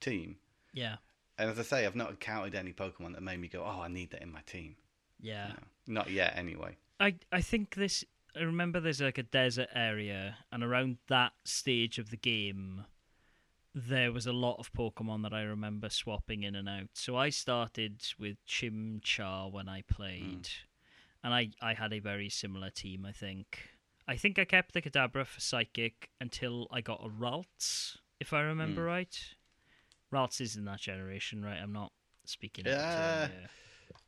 [0.00, 0.36] team.
[0.72, 0.96] Yeah.
[1.38, 3.88] And as I say, I've not encountered any Pokemon that made me go, "Oh, I
[3.88, 4.76] need that in my team."
[5.20, 5.48] Yeah.
[5.48, 5.54] No,
[5.86, 6.76] not yet, anyway.
[6.98, 8.04] I I think this.
[8.34, 12.84] I remember there's like a desert area, and around that stage of the game,
[13.78, 16.88] there was a lot of Pokemon that I remember swapping in and out.
[16.94, 20.48] So I started with Chimchar when I played,
[21.22, 23.04] and I I had a very similar team.
[23.04, 23.68] I think.
[24.08, 28.40] I think I kept the Kadabra for Psychic until I got a Ralts, if I
[28.40, 28.86] remember Hmm.
[28.86, 29.34] right.
[30.12, 31.58] Ralts is in that generation, right?
[31.58, 31.92] I'm not
[32.24, 32.66] speaking.
[32.66, 33.28] Yeah.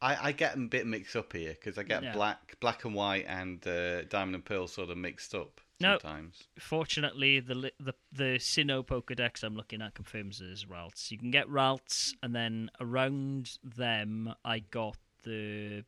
[0.00, 2.12] I, I get a bit mixed up here because I get Yeah.
[2.12, 5.99] black, black and white, and uh, diamond and pearl sort of mixed up No.
[6.01, 6.45] sometimes.
[6.59, 11.11] fortunately, the the the Sinnoh Pokedex I'm looking at confirms there's Ralts.
[11.11, 15.85] You can get Ralts, and then around them, I got the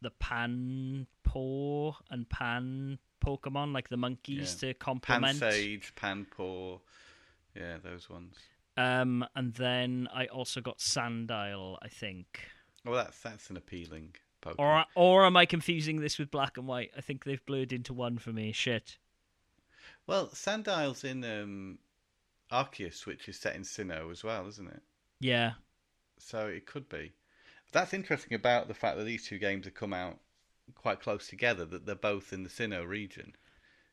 [0.00, 5.40] the Panpour and Pan Pokemon, like the monkeys, to complement.
[5.40, 6.80] Pansage, Panpour,
[7.54, 8.36] yeah, those ones.
[8.76, 12.40] Um, and then I also got Sandile, I think.
[12.86, 14.58] Oh, that's that's an appealing Pokemon.
[14.58, 16.92] Or or am I confusing this with Black and White?
[16.96, 18.52] I think they've blurred into one for me.
[18.52, 18.98] Shit.
[20.08, 21.78] Well, Sandile's in um,
[22.50, 24.82] Arceus, which is set in Sinnoh as well, isn't it?
[25.20, 25.52] Yeah,
[26.18, 27.12] So it could be.
[27.72, 30.18] That's interesting about the fact that these two games have come out
[30.74, 31.66] quite close together.
[31.66, 33.36] That they're both in the Sinnoh region.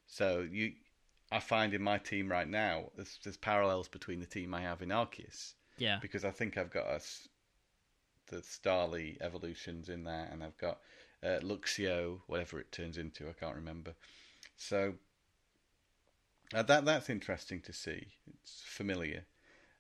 [0.08, 0.72] So you,
[1.34, 4.82] I find in my team right now, there's, there's parallels between the team I have
[4.82, 7.28] in Arceus yeah, because I think I've got us
[8.28, 10.80] the Starly evolutions in there, and I've got
[11.22, 13.94] uh, Luxio, whatever it turns into, I can't remember.
[14.56, 14.94] So
[16.54, 18.08] uh, that that's interesting to see.
[18.42, 19.26] It's familiar.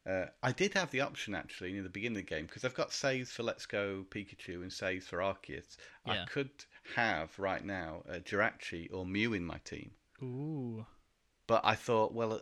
[0.08, 2.76] Uh, I did have the option actually near the beginning of the game because I've
[2.76, 5.78] got saves for Let's Go Pikachu and saves for Arceus.
[6.06, 6.22] Yeah.
[6.22, 6.52] I could
[6.96, 10.86] have right now uh, Jirachi or Mew in my team, ooh,
[11.48, 12.40] but I thought, well, uh,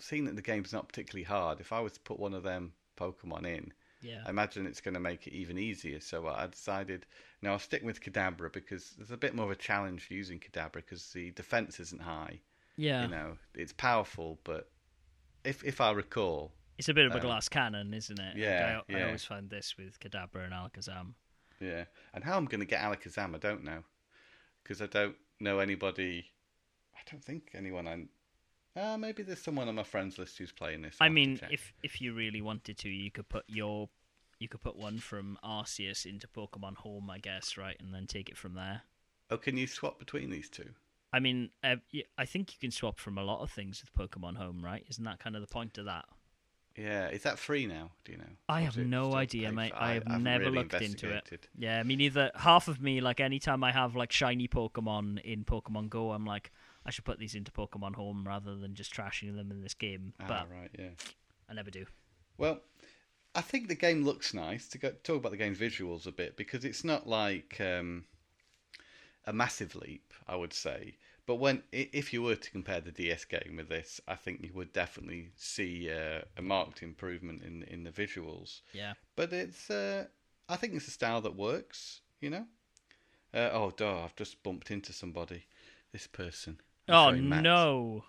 [0.00, 2.72] seeing that the game's not particularly hard, if I was to put one of them
[2.96, 6.00] Pokemon in, yeah, I imagine it's going to make it even easier.
[6.00, 7.06] So I decided,
[7.42, 10.74] no, I'll stick with Kadabra because there's a bit more of a challenge using Kadabra
[10.74, 12.40] because the defense isn't high.
[12.76, 13.02] Yeah.
[13.02, 14.70] You know, it's powerful, but
[15.44, 18.36] if if I recall, It's a bit of a Um, glass cannon, isn't it?
[18.36, 21.14] yeah, I, I always find this with Kadabra and Alakazam.
[21.60, 23.84] yeah, and how I'm going to get Alakazam, I don't know
[24.62, 26.30] because I don't know anybody.
[26.96, 28.06] I don't think anyone I.
[28.76, 30.96] Uh, maybe there's someone on my friends list who's playing this.
[31.00, 33.88] I I'll have mean, if if you really wanted to, you could put your
[34.40, 38.28] you could put one from Arceus into Pokemon Home, I guess, right, and then take
[38.28, 38.82] it from there.
[39.30, 40.70] oh, can you swap between these two?
[41.14, 44.64] I mean, I think you can swap from a lot of things with Pokemon Home,
[44.64, 44.84] right?
[44.88, 46.06] Isn't that kind of the point of that?
[46.76, 47.92] Yeah, is that free now?
[48.04, 48.32] Do you know?
[48.48, 49.70] I have no idea, mate.
[49.72, 51.46] for- I have haven't never really looked into it.
[51.56, 55.44] Yeah, I mean, either half of me, like, anytime I have like shiny Pokemon in
[55.44, 56.50] Pokemon Go, I'm like,
[56.84, 60.14] I should put these into Pokemon Home rather than just trashing them in this game.
[60.18, 60.90] Ah, But right, yeah.
[61.48, 61.86] I never do.
[62.38, 62.60] Well,
[63.36, 64.66] I think the game looks nice.
[64.70, 68.04] To go, talk about the game's visuals a bit because it's not like um,
[69.26, 70.96] a massive leap, I would say.
[71.26, 74.52] But when if you were to compare the DS game with this, I think you
[74.54, 78.60] would definitely see uh, a marked improvement in in the visuals.
[78.72, 78.94] Yeah.
[79.16, 80.06] But it's uh,
[80.48, 82.00] I think it's a style that works.
[82.20, 82.46] You know.
[83.32, 85.46] Uh, oh, duh, I've just bumped into somebody.
[85.92, 86.60] This person.
[86.88, 88.04] I'm Oh no.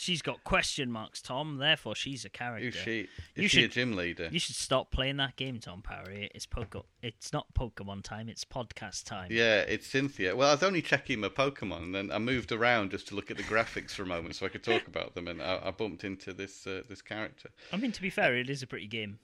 [0.00, 1.58] She's got question marks, Tom.
[1.58, 2.64] Therefore, she's a character.
[2.64, 3.00] Who's she?
[3.00, 4.30] Is You she a should- gym leader?
[4.32, 6.30] You should stop playing that game, Tom Parry.
[6.34, 6.86] It's Poke.
[7.02, 8.30] It's not Pokemon time.
[8.30, 9.28] It's podcast time.
[9.30, 10.34] Yeah, it's Cynthia.
[10.34, 13.30] Well, I was only checking my Pokemon, and then I moved around just to look
[13.30, 15.28] at the graphics for a moment, so I could talk about them.
[15.28, 17.50] And I, I bumped into this uh, this character.
[17.70, 19.18] I mean, to be fair, it is a pretty game.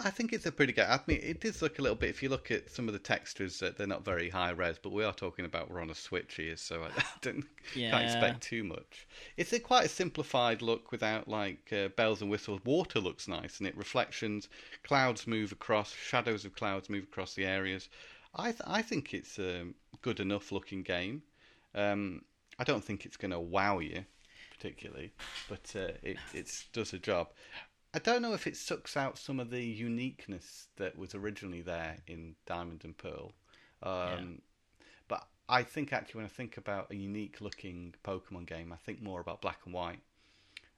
[0.00, 0.86] I think it's a pretty good.
[0.86, 2.10] I mean, it does look a little bit.
[2.10, 4.90] If you look at some of the textures, uh, they're not very high res, but
[4.92, 6.88] we are talking about we're on a Switch here, so I
[7.20, 7.90] don't Yeah.
[7.90, 9.06] can't expect too much.
[9.36, 12.60] It's a quite a simplified look without like uh, bells and whistles.
[12.64, 14.48] Water looks nice, and it reflections.
[14.82, 15.92] Clouds move across.
[15.92, 17.88] Shadows of clouds move across the areas.
[18.34, 19.66] I th- I think it's a
[20.00, 21.22] good enough looking game.
[21.74, 22.22] Um,
[22.58, 24.04] I don't think it's going to wow you
[24.50, 25.12] particularly,
[25.48, 27.28] but uh, it it does a job.
[27.94, 31.98] I don't know if it sucks out some of the uniqueness that was originally there
[32.06, 33.32] in Diamond and Pearl.
[33.82, 34.42] Um,
[35.08, 39.02] But I think actually, when I think about a unique looking Pokemon game, I think
[39.02, 40.00] more about Black and White.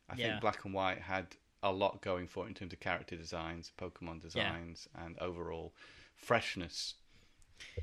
[0.08, 0.28] I Yeah.
[0.28, 3.72] think Black and White had a lot going for it in terms of character designs,
[3.78, 5.74] Pokemon designs, and overall
[6.16, 6.94] freshness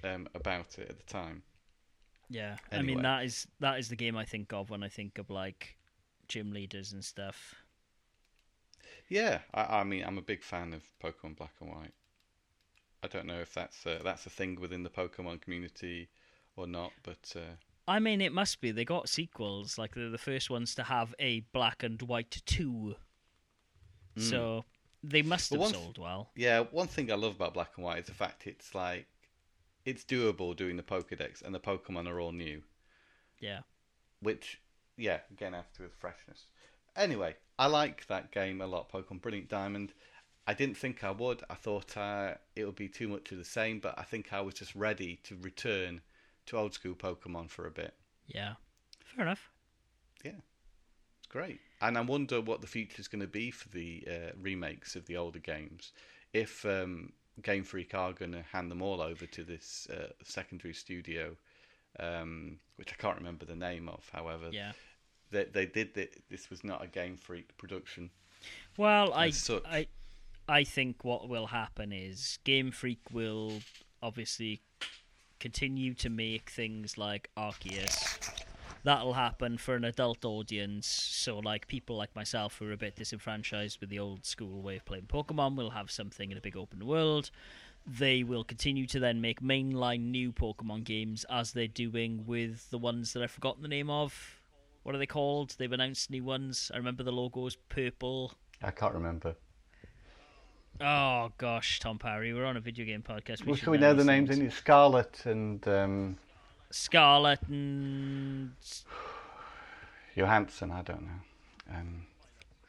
[0.04, 1.44] um, about it at the time.
[2.30, 5.18] Yeah, I mean that is that is the game I think of when I think
[5.18, 5.78] of like
[6.28, 7.56] gym leaders and stuff.
[9.12, 11.94] Yeah, I, I mean, I'm a big fan of Pokemon Black and White.
[13.04, 16.08] I don't know if that's a, that's a thing within the Pokemon community
[16.56, 17.56] or not, but uh,
[17.90, 18.72] I mean, it must be.
[18.72, 19.78] They got sequels.
[19.78, 22.96] Like they're the first ones to have a Black and White two.
[24.16, 24.64] So
[25.04, 25.50] they must.
[25.52, 26.30] Have one- sold well.
[26.36, 29.08] yeah, one thing I love about Black and White is the fact it's like
[29.84, 32.62] it's doable doing the Pokedex, and the Pokemon are all new.
[33.40, 33.62] Yeah.
[34.22, 34.62] which
[34.96, 36.46] yeah again to do with freshness
[36.96, 39.94] anyway i like that game a lot pokemon brilliant diamond
[40.48, 43.46] i didn't think i would i thought uh, it would be too much of the
[43.46, 46.02] same but i think i was just ready to return
[46.46, 47.94] to old school pokemon for a bit
[48.28, 48.54] Yeah.
[49.04, 49.50] Fair enough.
[50.24, 50.40] Yeah,
[51.20, 54.32] it's great and i wonder what the future is going to be for the uh,
[54.40, 55.92] remakes of the older games
[56.34, 60.74] if um, game freak are going to hand them all over to this uh, secondary
[60.74, 61.36] studio
[62.00, 64.72] um, which i can't remember the name of however Yeah.
[65.32, 66.16] They, they did that.
[66.30, 68.10] This was not a Game Freak production.
[68.78, 69.32] Well, I.
[69.66, 69.88] I,
[70.48, 73.62] I think what will happen is Game Freak will
[74.04, 74.62] obviously
[75.40, 78.20] continue to make things like Arceus.
[78.84, 80.88] That'll happen for an adult audience.
[80.88, 84.78] So, like people like myself who are a bit disenfranchised with the old school way
[84.78, 87.32] of playing Pokemon, will have something in a big open world.
[87.86, 92.78] They will continue to then make mainline new Pokemon games as they're doing with the
[92.78, 94.41] ones that I've forgotten the name of.
[94.84, 95.56] What are they called?
[95.58, 96.72] They've announced new ones.
[96.74, 98.34] I remember the logo is purple.
[98.64, 99.36] I can't remember.
[100.80, 103.46] Oh gosh, Tom Parry, we're on a video game podcast.
[103.46, 104.30] Well, should we know the names?
[104.32, 104.52] it?
[104.52, 106.18] Scarlet and um,
[106.72, 108.54] Scarlet and
[110.16, 110.72] Johansson.
[110.72, 111.76] I don't know.
[111.76, 112.08] Um,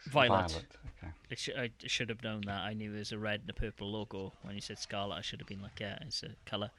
[0.07, 0.66] Violet.
[0.98, 1.12] Okay.
[1.31, 2.61] It sh- I should have known that.
[2.61, 4.33] I knew it was a red and a purple logo.
[4.42, 6.70] When you said Scarlet, I should have been like, yeah, it's a colour.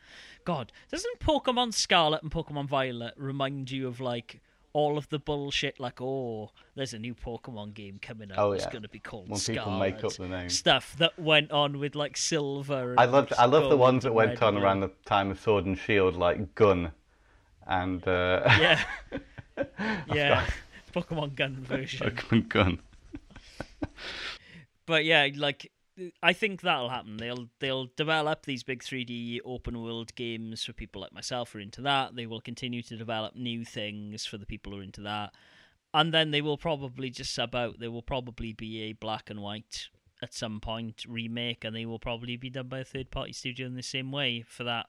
[0.45, 4.41] God, doesn't Pokemon Scarlet and Pokemon Violet remind you of like
[4.73, 5.79] all of the bullshit?
[5.79, 8.37] Like, oh, there's a new Pokemon game coming out.
[8.39, 8.57] Oh, yeah.
[8.57, 9.59] It's going to be called When Scarlet.
[9.59, 10.49] people make up the name.
[10.49, 12.91] Stuff that went on with like Silver.
[12.91, 15.65] And I love I love the ones that went on around the time of Sword
[15.65, 16.91] and Shield, like Gun,
[17.67, 18.83] and uh, Yeah.
[20.13, 20.45] yeah.
[20.93, 22.07] Pokemon Gun version.
[22.09, 22.79] Pokemon Gun.
[24.85, 25.71] but yeah, like
[26.23, 27.17] I think that'll happen.
[27.17, 31.61] They'll they'll develop these big 3D open world games for people like myself who are
[31.61, 32.15] into that.
[32.15, 35.33] They will continue to develop new things for the people who are into that.
[35.93, 37.79] And then they will probably just sub out.
[37.79, 39.89] There will probably be a black and white
[40.23, 43.67] at some point remake, and they will probably be done by a third party studio
[43.67, 44.87] in the same way for that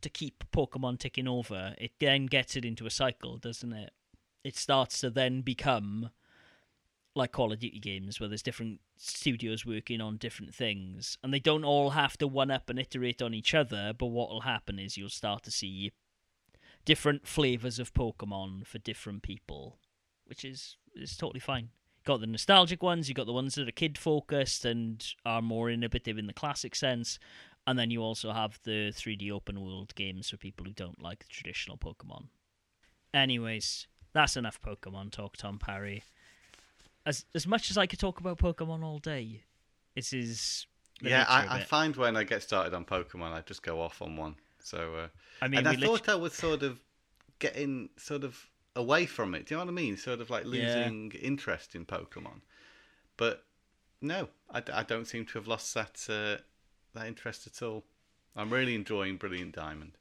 [0.00, 1.74] to keep Pokemon ticking over.
[1.76, 3.92] It then gets it into a cycle, doesn't it?
[4.42, 6.10] It starts to then become
[7.14, 11.38] like Call of Duty games where there's different studios working on different things and they
[11.38, 14.78] don't all have to one up and iterate on each other, but what will happen
[14.78, 15.92] is you'll start to see
[16.84, 19.78] different flavors of Pokemon for different people,
[20.26, 21.70] which is is totally fine.
[21.98, 25.42] You got the nostalgic ones, you got the ones that are kid focused and are
[25.42, 27.18] more innovative in the classic sense,
[27.66, 31.20] and then you also have the 3D open world games for people who don't like
[31.20, 32.26] the traditional Pokemon.
[33.12, 36.02] Anyways, that's enough Pokemon talk, Tom Parry
[37.06, 39.42] as as much as I could talk about Pokemon all day,
[39.94, 40.66] this is
[41.00, 44.16] Yeah, I, I find when I get started on Pokemon, I just go off on
[44.16, 44.36] one.
[44.62, 45.08] So, uh,
[45.42, 46.80] I mean, and I thought I was sort of
[47.38, 49.46] getting sort of away from it.
[49.46, 49.96] Do you know what I mean?
[49.96, 50.50] Sort of like Yeah.
[50.50, 52.40] losing interest in Pokemon.
[53.16, 53.44] But
[54.00, 56.42] no, I don't seem to have lost that uh,
[56.94, 57.84] that interest at all.
[58.36, 59.92] I'm really enjoying Brilliant Diamond.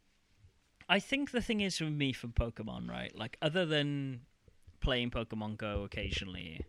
[0.90, 3.16] I think the thing is with me from Pokemon, right?
[3.16, 4.22] Like, other than
[4.82, 6.62] playing Pokemon Go occasionally,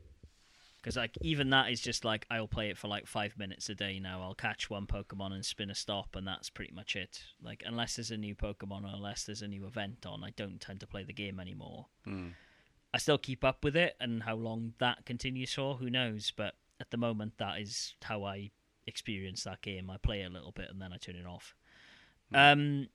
[0.85, 3.75] because like even that is just like I'll play it for like five minutes a
[3.75, 4.20] day now.
[4.20, 7.23] I'll catch one Pokemon and spin a stop, and that's pretty much it.
[7.42, 10.61] Like, unless there's a new Pokemon or unless there's a new event on, I don't
[10.61, 11.87] tend to play the game anymore.
[12.05, 12.29] Hmm.
[12.92, 16.35] I still keep up with it, and how long that continues for, who knows?
[16.37, 18.51] But at the moment, that is how I
[18.87, 19.88] experience that game.
[19.88, 21.55] I play a little bit and then I turn it off.
[22.35, 22.88] Um,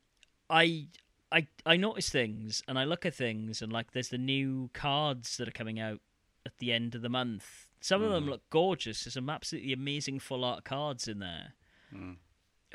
[0.49, 0.87] I
[1.31, 5.37] I I notice things and I look at things and like there's the new cards
[5.37, 6.01] that are coming out
[6.45, 7.65] at the end of the month.
[7.81, 9.03] Some of them look gorgeous.
[9.03, 11.53] There's some absolutely amazing full art cards in there.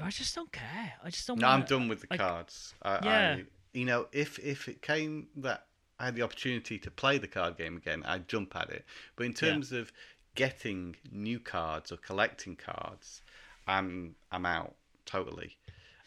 [0.00, 0.94] I just don't care.
[1.02, 1.38] I just don't.
[1.38, 2.74] No, I'm done with the like- cards.
[2.82, 3.36] I, Yeah.
[3.38, 5.66] I, you know, if if it came that
[5.98, 8.84] I had the opportunity to play the card game again, I'd jump at it.
[9.16, 9.92] But in terms of
[10.34, 13.22] getting new cards or collecting cards,
[13.68, 14.74] I'm I'm out
[15.06, 15.56] totally.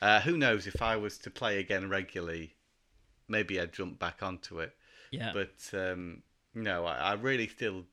[0.01, 2.55] Uh, who knows if I was to play again regularly,
[3.27, 4.75] maybe I'd jump back onto it.
[5.11, 5.31] Yeah.
[5.33, 7.85] But um, no, I, I really still,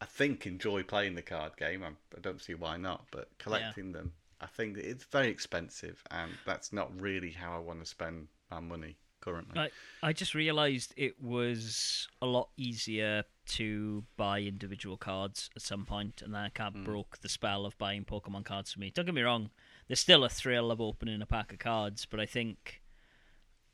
[0.00, 1.82] I think, enjoy playing the card game.
[1.82, 3.06] I, I don't see why not.
[3.10, 7.80] But collecting them, I think it's very expensive, and that's not really how I want
[7.80, 9.58] to spend my money currently.
[9.58, 9.70] I,
[10.02, 16.22] I just realised it was a lot easier to buy individual cards at some point,
[16.22, 18.92] and that kind of broke the spell of buying Pokemon cards for me.
[18.94, 19.50] Don't get me wrong,
[19.88, 22.82] there's still a thrill of opening a pack of cards, but I think.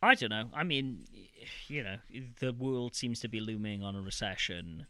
[0.03, 0.51] I don't know.
[0.53, 1.07] I mean,
[1.67, 1.97] you know,
[2.39, 4.87] the world seems to be looming on a recession,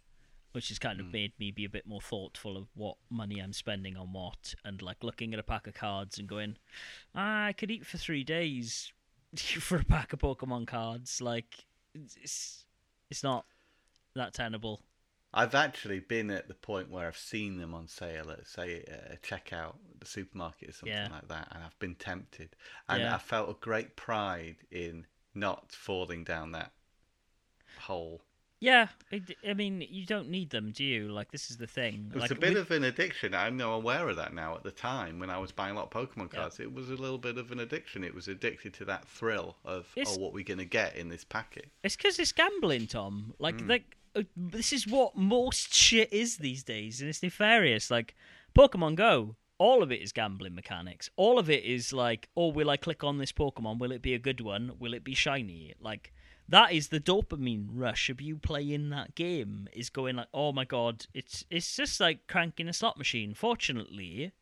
[0.54, 3.52] which has kind of made me be a bit more thoughtful of what money I'm
[3.52, 6.56] spending on what, and like looking at a pack of cards and going,
[7.12, 8.92] "Ah, I could eat for three days
[9.36, 11.20] for a pack of Pokemon cards.
[11.20, 12.66] Like, it's
[13.10, 13.46] it's not
[14.14, 14.80] that tenable.
[15.36, 19.16] I've actually been at the point where I've seen them on sale at, say, a
[19.16, 21.08] checkout at the supermarket or something Yeah.
[21.10, 22.54] like that, and I've been tempted,
[22.88, 23.16] and Yeah.
[23.16, 26.70] I felt a great pride in not falling down that
[27.80, 28.22] hole.
[28.64, 31.08] Yeah, I, I mean, you don't need them, do you?
[31.08, 32.10] Like, this is the thing.
[32.10, 33.34] It was like, a bit with- of an addiction.
[33.34, 34.54] I'm now aware of that now.
[34.54, 36.40] At the time when I was buying a lot of Pokemon Yeah.
[36.40, 38.02] cards, it was a little bit of an addiction.
[38.04, 41.24] It was addicted to that thrill of It's- oh, what we're gonna get in this
[41.24, 41.70] packet.
[41.82, 43.34] It's because it's gambling, Tom.
[43.38, 43.68] Like, Hmm.
[43.68, 47.90] like uh, this is what most shit is these days, and it's nefarious.
[47.90, 48.14] Like
[48.54, 51.10] Pokemon Go, all of it is gambling mechanics.
[51.16, 53.78] All of it is like, oh, will I click on this Pokemon?
[53.78, 54.72] Will it be a good one?
[54.78, 55.74] Will it be shiny?
[55.80, 56.12] Like
[56.48, 59.68] that is the dopamine rush of you playing that game.
[59.72, 63.34] Is going like, oh my god, it's it's just like cranking a slot machine.
[63.34, 64.32] Fortunately,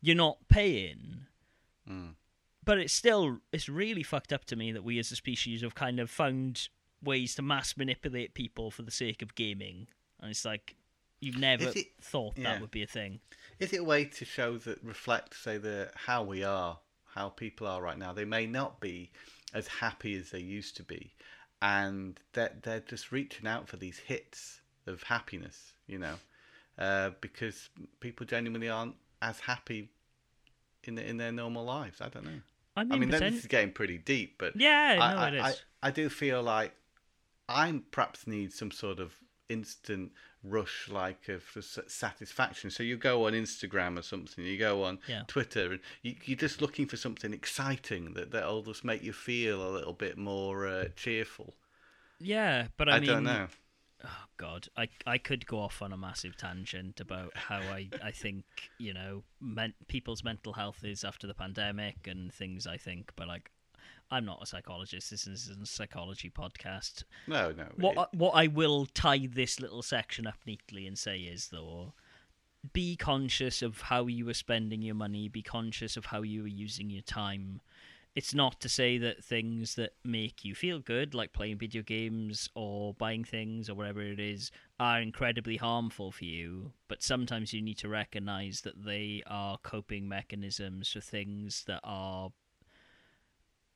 [0.00, 1.26] you're not paying
[1.88, 2.14] mm.
[2.64, 5.74] but it's still it's really fucked up to me that we as a species have
[5.74, 6.68] kind of found
[7.02, 9.86] ways to mass manipulate people for the sake of gaming
[10.20, 10.76] and it's like
[11.20, 12.44] you've never it- thought yeah.
[12.44, 13.20] that would be a thing
[13.58, 16.78] Is it a way to show that reflect, say, the how we are,
[17.14, 18.12] how people are right now?
[18.12, 19.10] They may not be
[19.54, 21.14] as happy as they used to be,
[21.62, 26.14] and they're they're just reaching out for these hits of happiness, you know,
[26.78, 27.68] uh, because
[28.00, 29.88] people genuinely aren't as happy
[30.84, 32.00] in the, in their normal lives.
[32.00, 32.40] I don't know.
[32.76, 35.34] I mean, I mean, poten- this is getting pretty deep, but yeah, no, I, it
[35.34, 35.42] is.
[35.42, 35.54] I, I,
[35.88, 36.74] I do feel like
[37.48, 39.14] I perhaps need some sort of
[39.48, 40.12] instant
[40.44, 41.42] rush like of
[41.88, 42.70] satisfaction.
[42.70, 45.22] So you go on Instagram or something, you go on Yeah.
[45.26, 49.66] Twitter, and you, you're just looking for something exciting that that'll just make you feel
[49.66, 51.54] a little bit more uh, cheerful.
[52.20, 53.46] yeah, but I, I, mean, don't know.
[54.04, 58.12] oh god i i could go off on a massive tangent about how i i
[58.12, 58.44] think
[58.78, 63.26] you know men, people's mental health is after the pandemic and things i think but
[63.26, 63.50] like
[64.10, 67.66] i'm not a psychologist this is a psychology podcast No, no.
[67.76, 71.48] what it- I, what i will tie this little section up neatly and say is
[71.48, 71.92] though
[72.72, 76.48] be conscious of how you are spending your money be conscious of how you are
[76.48, 77.60] using your time
[78.16, 82.48] it's not to say that things that make you feel good, like playing video games
[82.56, 84.50] or buying things or whatever it is,
[84.80, 86.72] are incredibly harmful for you.
[86.88, 92.30] But sometimes you need to recognize that they are coping mechanisms for things that are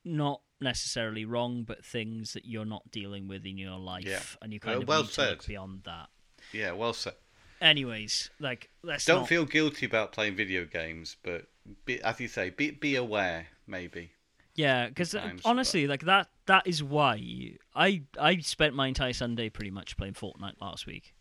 [0.04, 4.22] not necessarily wrong, but things that you're not dealing with in your life, Yeah.
[4.40, 5.48] and you kind Well- of well need to look said.
[5.48, 6.08] beyond that.
[6.52, 7.14] yeah, well said.
[7.60, 9.28] Anyways, like let's Don't not...
[9.28, 11.46] feel guilty about playing video games, but
[11.84, 13.48] be, as you say, be be aware.
[13.66, 14.12] Maybe.
[14.56, 19.12] Yeah, because uh, times, honestly, like that that is why I I spent my entire
[19.12, 21.14] Sunday pretty much playing Fortnite last week.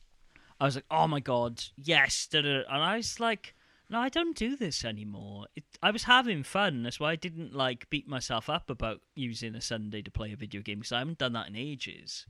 [0.59, 2.73] I was like, oh my god, yes, da, da, da.
[2.73, 3.55] and I was like,
[3.91, 5.47] no, I don't do this anymore.
[5.53, 6.83] It, I was having fun.
[6.83, 10.37] That's why I didn't like beat myself up about using a Sunday to play a
[10.37, 12.25] video game because I haven't done that in ages.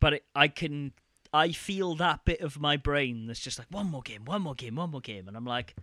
[0.00, 0.92] But it, I can,
[1.32, 4.56] I feel that bit of my brain that's just like one more game, one more
[4.56, 5.76] game, one more game, and I'm like,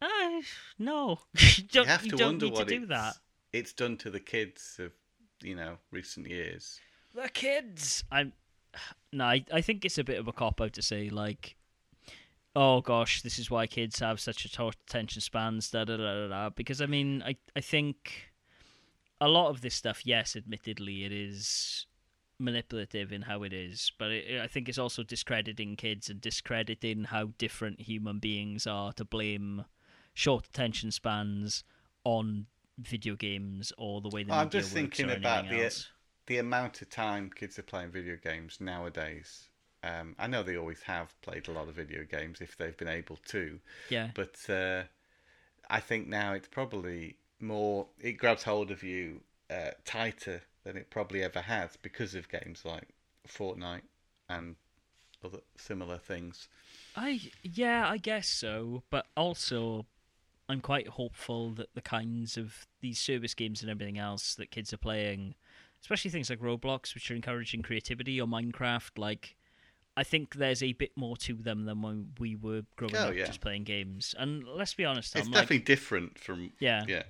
[0.00, 0.40] ah,
[0.78, 3.14] no, you don't, you have to don't wonder need what to do it's, that.
[3.52, 4.92] it's done to the kids of
[5.42, 6.78] you know recent years.
[7.12, 8.04] the kids.
[8.12, 8.34] I'm
[9.12, 11.56] no, I, I think it's a bit of a cop out to say like,
[12.54, 15.70] oh gosh, this is why kids have such a short attention spans.
[15.70, 16.28] Da da da da.
[16.28, 16.50] da.
[16.50, 18.32] Because I mean, I I think
[19.20, 21.86] a lot of this stuff, yes, admittedly, it is
[22.38, 27.04] manipulative in how it is, but it, I think it's also discrediting kids and discrediting
[27.04, 29.66] how different human beings are to blame
[30.14, 31.64] short attention spans
[32.04, 32.46] on
[32.78, 35.90] video games or the way the I'm just thinking about the else.
[36.26, 39.49] the amount of time kids are playing video games nowadays.
[39.82, 42.88] Um, I know they always have played a lot of video games if they've been
[42.88, 43.58] able to,
[43.88, 44.10] Yeah.
[44.14, 44.82] but uh,
[45.70, 47.86] I think now it's probably more.
[47.98, 52.64] It grabs hold of you uh, tighter than it probably ever has because of games
[52.64, 52.88] like
[53.26, 53.82] Fortnite
[54.28, 54.56] and
[55.24, 56.48] other similar things.
[56.96, 59.86] I yeah, I guess so, but also
[60.48, 64.72] I'm quite hopeful that the kinds of these service games and everything else that kids
[64.72, 65.34] are playing,
[65.80, 69.36] especially things like Roblox, which are encouraging creativity, or Minecraft, like
[70.00, 73.14] I think there's a bit more to them than when we were growing Oh, up
[73.14, 73.26] yeah.
[73.26, 74.14] just playing games.
[74.18, 77.02] And let's be honest, It's Tom, definitely like, different from yeah, yeah.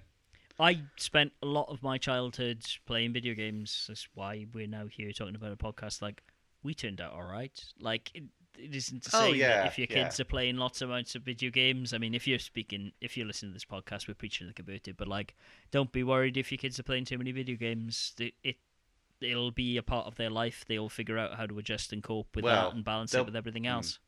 [0.59, 3.84] I spent a lot of my childhood playing video games.
[3.86, 6.03] That's why we're now here talking about a podcast.
[6.03, 6.20] Like,
[6.64, 7.64] we turned out all right.
[7.78, 8.24] Like, it,
[8.59, 10.03] it isn't to Oh, say yeah, that if your yeah.
[10.03, 11.95] kids are playing lots of amounts of video games.
[11.95, 14.55] I mean, if you're speaking, if you're listening to this podcast, we're preaching to the
[14.55, 14.97] converted.
[14.97, 15.36] But like,
[15.70, 18.14] don't be worried if your kids are playing too many video games.
[18.18, 18.57] It, it
[19.20, 20.64] it'll be a part of their life.
[20.68, 23.36] They'll figure out how to adjust and cope with Well, that and balance it with
[23.36, 23.70] everything mm.
[23.70, 23.98] else.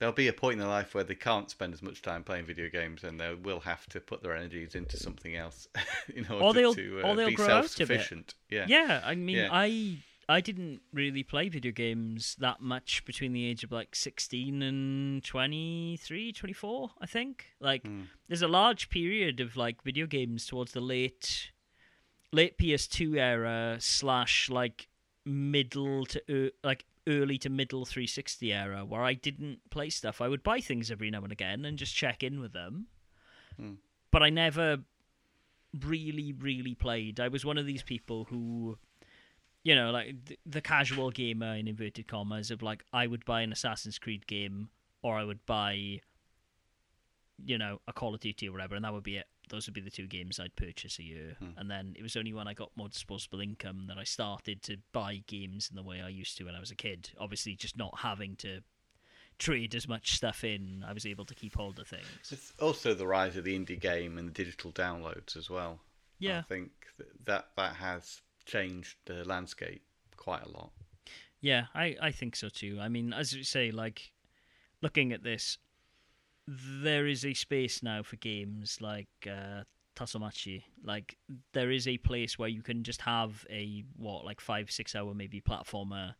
[0.00, 2.46] There'll be a point in their life where they can't spend as much time playing
[2.46, 5.68] video games, and they will have to put their energies into something else
[6.14, 7.68] in order Or they'll- to or uh, they'll be grow out of it.
[7.70, 8.34] self-sufficient.
[8.50, 8.66] Yeah.
[8.68, 9.48] Yeah, I mean, Yeah.
[9.52, 14.62] I I didn't really play video games that much between the age of like 16
[14.62, 17.46] and 23, 24, I think.
[17.60, 18.04] Like Hmm.
[18.26, 21.50] there's a large period of like video games towards the late
[22.34, 24.88] late PS2 era slash like
[25.24, 30.20] middle to er, like early to middle 360 era where I didn't play stuff.
[30.20, 32.86] I would buy things every now and again and just check in with them.
[33.56, 33.74] Hmm.
[34.10, 34.78] But I never
[35.80, 37.20] really really played.
[37.20, 38.78] I was one of these people who
[39.62, 40.14] you know, like
[40.44, 44.68] the casual gamer in inverted commas of like I would buy an Assassin's Creed game
[45.02, 46.00] or I would buy
[47.42, 49.26] you know, a Call of Duty or whatever, and that would be it.
[49.48, 51.36] Those would be the two games I'd purchase a year.
[51.38, 51.58] Hmm.
[51.58, 54.78] And then it was only when I got more disposable income that I started to
[54.92, 57.10] buy games in the way I used to when I was a kid.
[57.18, 58.60] Obviously, just not having to
[59.38, 62.04] trade as much stuff in, I was able to keep hold of things.
[62.30, 65.80] It's also the rise of the indie game and the digital downloads as well.
[66.18, 69.82] Yeah, I think that that, that has changed the landscape
[70.16, 70.70] quite a lot.
[71.40, 72.78] Yeah, I, I think so too.
[72.80, 74.12] I mean, as you say, like
[74.80, 75.58] looking at this,
[76.46, 79.62] there is a space now for games like uh,
[79.96, 80.64] Tasomachi.
[80.84, 81.16] Like
[81.52, 85.14] there is a place where you can just have a what like five six hour
[85.14, 86.14] maybe platformer.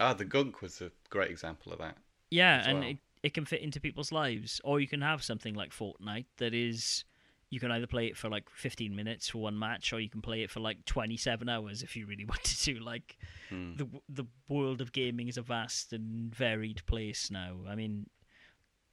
[0.00, 1.96] Ah, the Gunk was a great example of that.
[2.30, 2.88] Yeah, and well.
[2.88, 6.54] it, it can fit into people's lives, or you can have something like Fortnite that
[6.54, 7.04] is.
[7.50, 10.22] You can either play it for like 15 minutes for one match, or you can
[10.22, 12.80] play it for like 27 hours if you really wanted to.
[12.80, 13.18] Like,
[13.50, 13.76] Hmm.
[13.76, 17.58] the the world of gaming is a vast and varied place now.
[17.68, 18.06] I mean,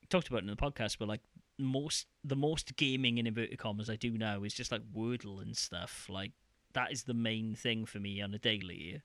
[0.09, 1.21] talked about it in the podcast, but like
[1.57, 5.55] most the most gaming in inverted commas I do now is just like Wordle and
[5.55, 6.07] stuff.
[6.09, 6.31] Like
[6.73, 9.01] that is the main thing for me on a daily.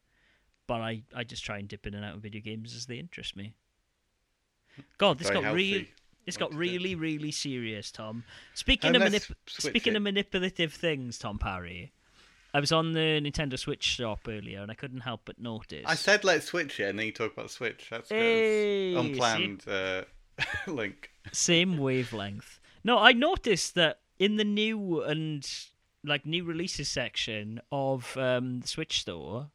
[0.67, 2.97] But I, I just try and dip in and out of video games as they
[2.97, 3.53] interest me.
[4.99, 5.85] God, this Very got real.
[6.25, 8.25] This got really, really serious, Tom.
[8.55, 9.97] Speaking And of manip- speaking it.
[9.97, 11.93] of manipulative things, Tom Parry,
[12.55, 15.85] I was on the Nintendo Switch shop earlier and I couldn't help but notice.
[15.87, 17.89] I said let's switch it, and then you talk about Switch.
[17.91, 18.09] That's.
[18.09, 20.05] Hey, unplanned uh,
[20.67, 21.11] link.
[21.33, 22.61] same wavelength.
[22.83, 25.49] No, I noticed that in the new and
[26.05, 29.49] like new releases section of um, the Switch store,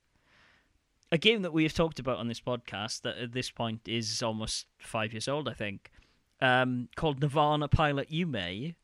[1.11, 4.21] a game that we have talked about on this podcast that at this point is
[4.23, 5.91] almost five years old, I think,
[6.41, 8.75] um, called Nirvana Pilot Yume,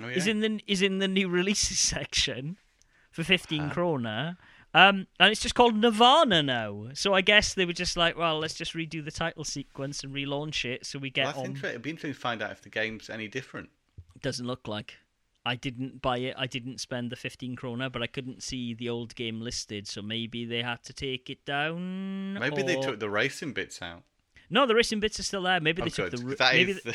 [0.00, 0.16] Oh, yeah.
[0.16, 2.56] is in the is in the new releases section
[3.10, 3.74] for fifteen Huh.
[3.74, 4.36] krona.
[4.74, 6.88] Um, and it's just called Nirvana now.
[6.94, 10.14] So I guess they were just like, well, let's just redo the title sequence and
[10.14, 11.46] relaunch it so we get Well, that's on.
[11.46, 11.70] interesting.
[11.70, 13.68] It'd be interesting to find out if the game's any different.
[14.16, 14.94] It doesn't look like.
[15.44, 16.34] I didn't buy it.
[16.38, 20.00] I didn't spend the 15 krona, but I couldn't see the old game listed, so
[20.00, 22.34] maybe they had to take it down.
[22.34, 24.04] Maybe they took the racing bits out.
[24.48, 25.60] No, the racing bits are still there.
[25.60, 26.94] Maybe Oh, they took good, the 'cause ra- maybe the-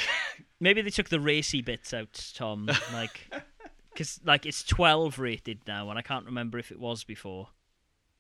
[0.62, 2.70] maybe they took the racy bits out, Tom.
[2.94, 3.30] Like
[3.96, 7.50] cuz like it's 12 rated now and I can't remember if it was before.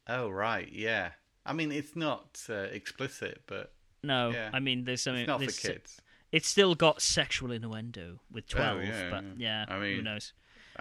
[0.07, 1.11] Oh right, yeah.
[1.45, 3.71] I mean, it's not uh, explicit, but
[4.03, 4.49] No, Yeah.
[4.53, 6.01] I mean there's something it's not for kids.
[6.31, 10.33] It's still got sexual innuendo with 12, Oh, yeah, but yeah, I who mean, knows.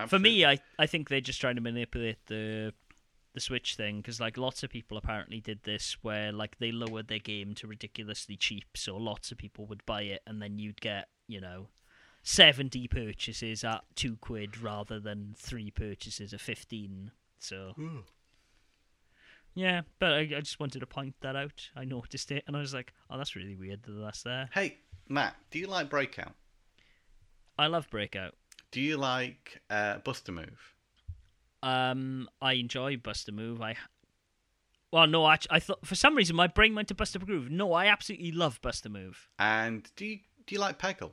[0.09, 2.75] For me, I, I think they're just trying to manipulate the
[3.33, 7.09] the Switch thing because like lots of people apparently did this where like they lowered
[7.09, 10.81] their game to ridiculously cheap, so lots of people would buy it, and then you'd
[10.81, 11.69] get you know
[12.23, 17.11] seventy purchases at two quid rather than three purchases at fifteen.
[17.39, 17.75] So
[19.57, 21.71] yeah, but I, I just wanted to point that out.
[21.75, 24.51] I noticed it, and I was like, oh, that's really weird that that's there.
[24.53, 24.77] Hey,
[25.09, 26.35] Matt, do you like Breakout?
[27.59, 28.35] I love Breakout.
[28.71, 30.75] Do you like uh, Buster Move?
[31.63, 33.63] Um, I enjoy Buster Move.
[33.63, 33.77] I,
[34.93, 37.51] well, no, I, I thought for some reason my brain went to Buster Groove.
[37.51, 39.29] No, I absolutely love Buster Move.
[39.39, 41.13] And do you do you like Peggle?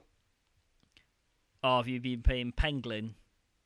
[1.64, 3.16] Oh, have you been playing Penguin?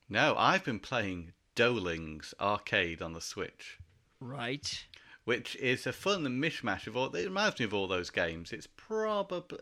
[0.07, 3.79] No, I've been playing Doughlings Arcade on the Switch,
[4.19, 4.85] Right.
[5.25, 7.13] which is a fun mishmash of all.
[7.15, 8.51] It reminds me of all those games.
[8.53, 9.59] It's probably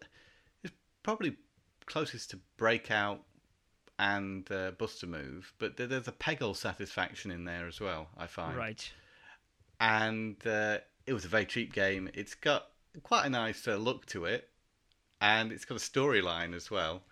[0.64, 1.36] it's probably
[1.86, 3.22] closest to Breakout
[3.98, 8.08] and uh, Buster Move, but there's a Peggle satisfaction in there as well.
[8.18, 8.58] I find.
[8.58, 8.92] Right.
[9.80, 12.10] and uh, it was a very cheap game.
[12.14, 12.68] It's got
[13.04, 14.50] quite a nice uh, look to it,
[15.22, 17.04] and it's got a storyline as well.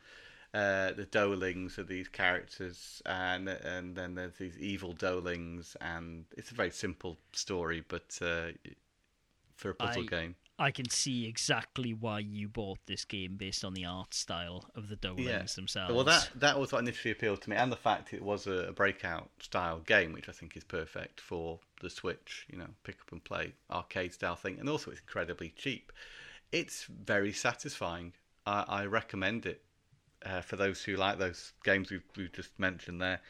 [0.54, 6.52] Uh, the Doughlings are these characters, and and then there's these evil Doughlings, and it's
[6.52, 8.52] a very simple story, but uh,
[9.56, 13.66] for a puzzle I- game, I can see exactly why you bought this game based
[13.66, 15.56] on the art style of the Doughlings Yeah.
[15.56, 15.96] themselves.
[15.96, 18.68] well, that that was what initially appealed to me, and the fact it was a,
[18.68, 22.46] a breakout style game, which I think is perfect for the Switch.
[22.52, 25.92] You know, pick up and play arcade style thing, and also it's incredibly cheap.
[26.52, 28.14] It's very satisfying.
[28.46, 29.64] I, I recommend it
[30.26, 33.22] uh, for those who like those games we've, we've just mentioned there.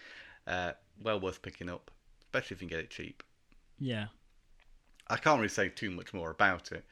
[0.45, 0.71] Uh,
[1.01, 1.91] well worth picking up,
[2.21, 3.23] especially if you can get it cheap.
[3.79, 4.07] yeah.
[5.07, 6.85] I can't really say too much more about it,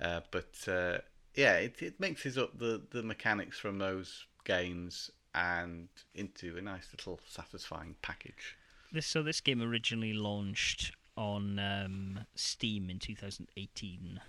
[0.00, 0.98] uh, but uh,
[1.34, 6.88] yeah, it, it mixes up the, the mechanics from those games and into a nice
[6.92, 8.56] little satisfying package.
[8.92, 14.20] This so this game originally launched on um, Steam in 2018.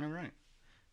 [0.00, 0.32] All right,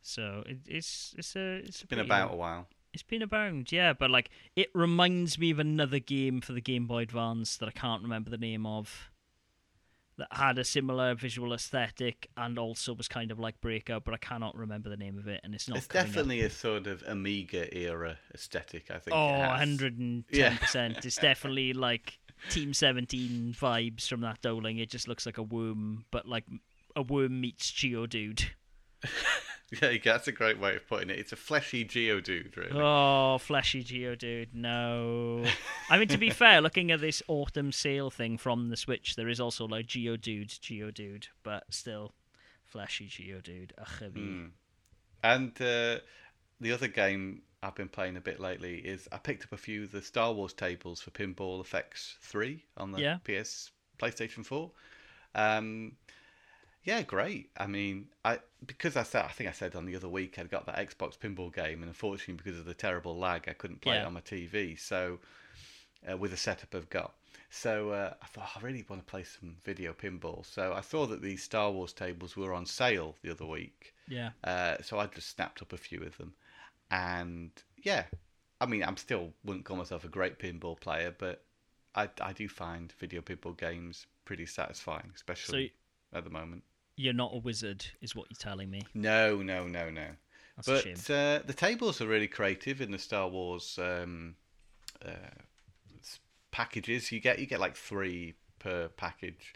[0.01, 2.67] So it, it's it's a it's a been about a while.
[2.93, 6.85] It's been about, yeah, but like it reminds me of another game for the Game
[6.85, 9.09] Boy Advance that I can't remember the name of.
[10.17, 14.17] That had a similar visual aesthetic and also was kind of like Breakout, but I
[14.17, 15.79] cannot remember the name of it, and it's not.
[15.79, 16.07] It's coming up.
[16.09, 18.91] definitely a sort of Amiga era aesthetic.
[18.91, 19.17] I think.
[19.17, 19.49] Oh, it has.
[19.49, 20.55] 110 Yeah.
[20.55, 20.97] percent.
[21.03, 22.19] It's definitely like
[22.51, 24.77] Team Seventeen vibes from that Doughling.
[24.77, 26.45] It just looks like a worm, but like
[26.95, 28.49] a worm meets Geodude.
[29.81, 31.17] Yeah, that's a great way of putting it.
[31.19, 32.71] It's a fleshy Geodude, really.
[32.79, 35.43] Oh, fleshy Geodude, no.
[35.89, 39.29] I mean, to be fair, looking at this autumn sale thing from the Switch, there
[39.29, 42.13] is also like Geodude, Geodude, but still,
[42.63, 43.71] fleshy Geodude.
[43.77, 44.45] Ugh, Hmm.
[45.23, 45.99] And uh,
[46.59, 49.83] the other game I've been playing a bit lately is I picked up a few
[49.83, 53.17] of the Star Wars tables for Pinball FX3 on the Yeah.
[53.23, 54.69] PS PlayStation 4.
[55.35, 55.93] Um,
[56.83, 57.49] yeah, great.
[57.57, 60.49] I mean, I because I said I think I said on the other week I'd
[60.51, 63.97] got that Xbox pinball game, and unfortunately because of the terrible lag, I couldn't play
[63.97, 64.77] it on my TV.
[64.79, 65.19] So
[66.09, 67.13] uh, with the setup I've got,
[67.49, 70.45] so uh, I thought I really want to play some video pinball.
[70.45, 73.93] So I saw that these Star Wars tables were on sale the other week.
[74.09, 74.31] Yeah.
[74.43, 76.33] Uh, so I just snapped up a few of them,
[76.91, 78.03] and yeah,
[78.59, 81.43] I mean, I'm still wouldn't call myself a great pinball player, but
[81.95, 85.73] I I do find video pinball games pretty satisfying, So especially
[86.13, 86.63] at the moment.
[86.95, 88.81] You're not a wizard, is what you're telling me.
[88.93, 90.07] No, no, no, no.
[90.55, 90.67] That's.
[90.67, 94.35] But uh, the tables are really creative in the Star Wars um,
[95.03, 95.09] uh,
[96.51, 97.11] packages.
[97.11, 99.53] You get you get like three per package,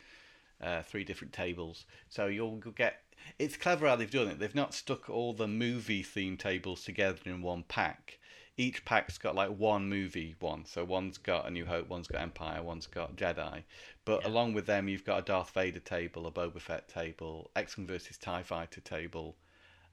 [0.61, 1.85] uh, three different tables.
[2.09, 3.01] So you'll, you'll get.
[3.39, 4.39] It's clever how they've done it.
[4.39, 8.19] They've not stuck all the movie themed tables together in one pack.
[8.59, 10.65] Each pack's got like one movie one.
[10.65, 13.63] So one's got A New Hope, one's got Empire, one's got Jedi.
[14.07, 14.29] But Yeah.
[14.29, 18.17] along with them, you've got a Darth Vader table, a Boba Fett table, X-Wing versus
[18.17, 19.35] Tie Fighter table,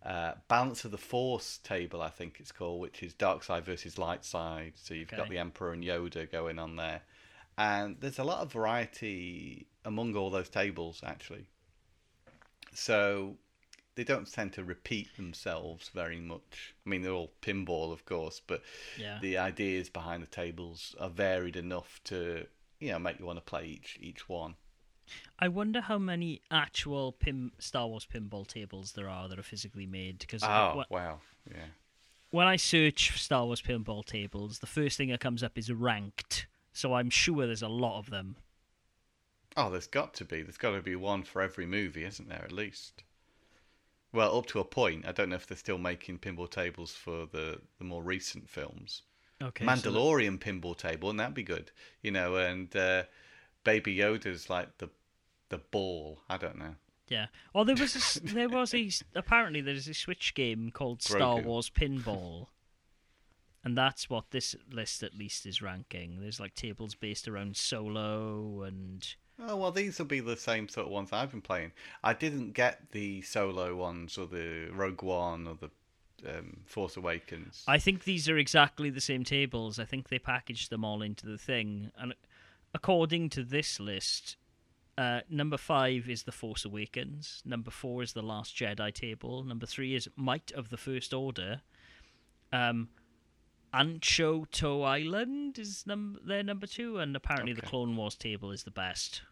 [0.05, 3.99] uh, Balance of the Force table, I think it's called, which is dark side versus
[3.99, 4.75] light side.
[4.77, 7.03] So you've got the Emperor and Yoda going on there,
[7.59, 11.47] and there's a lot of variety among all those tables actually.
[12.73, 13.37] So
[13.97, 16.75] they don't tend to repeat themselves very much.
[16.85, 18.63] I mean, they're all pinball, of course, but
[18.99, 19.19] yeah.
[19.21, 22.47] the ideas behind the tables are varied enough to
[22.85, 24.55] you know make you want to play each each one.
[25.39, 29.87] I wonder how many actual pin Star Wars pinball tables there are that are physically
[29.87, 30.19] made.
[30.19, 31.21] Because Oh wow,
[31.51, 31.67] yeah.
[32.31, 35.71] when I search for Star Wars pinball tables, the first thing that comes up is
[35.73, 36.47] ranked.
[36.73, 38.37] So I'm sure there's a lot of them.
[39.57, 40.43] Oh, there's got to be.
[40.43, 42.43] There's got to be one for every movie, isn't there?
[42.43, 43.05] At least.
[44.13, 45.07] Well, up to a point.
[45.07, 49.03] I don't know if they're still making pinball tables for the, the more recent films.
[49.45, 49.65] Okay.
[49.65, 51.71] so Mandalorian pinball table, and that'd be good.
[52.03, 53.05] You know, and uh,
[53.63, 54.91] Baby Yoda's like the
[55.51, 56.21] the ball.
[56.29, 56.77] I don't know.
[57.09, 57.27] yeah.
[57.55, 61.71] Oh, there was a, there was a apparently there's a Switch game called Star Wars
[61.71, 62.47] Pinball,
[63.63, 66.21] and that's what this list at least is ranking.
[66.21, 69.07] There's like tables based around Solo and
[69.39, 71.73] Oh well, these will be the same sort of ones I've been playing.
[72.05, 75.71] I didn't get the solo ones or the Rogue One or the
[76.29, 77.65] um, Force Awakens.
[77.67, 79.79] I think these are exactly the same tables.
[79.79, 81.91] I think they packaged them all into the thing.
[81.99, 82.15] And
[82.75, 84.37] according to this list,
[84.97, 87.43] uh, number five is The Force Awakens.
[87.45, 89.43] Number four is The Last Jedi table.
[89.43, 91.63] Number three is Might of the First Order.
[92.53, 92.89] Um,
[93.75, 96.99] Ahch-To Island is num- their number two.
[96.99, 99.23] And apparently the Clone Wars table is the best.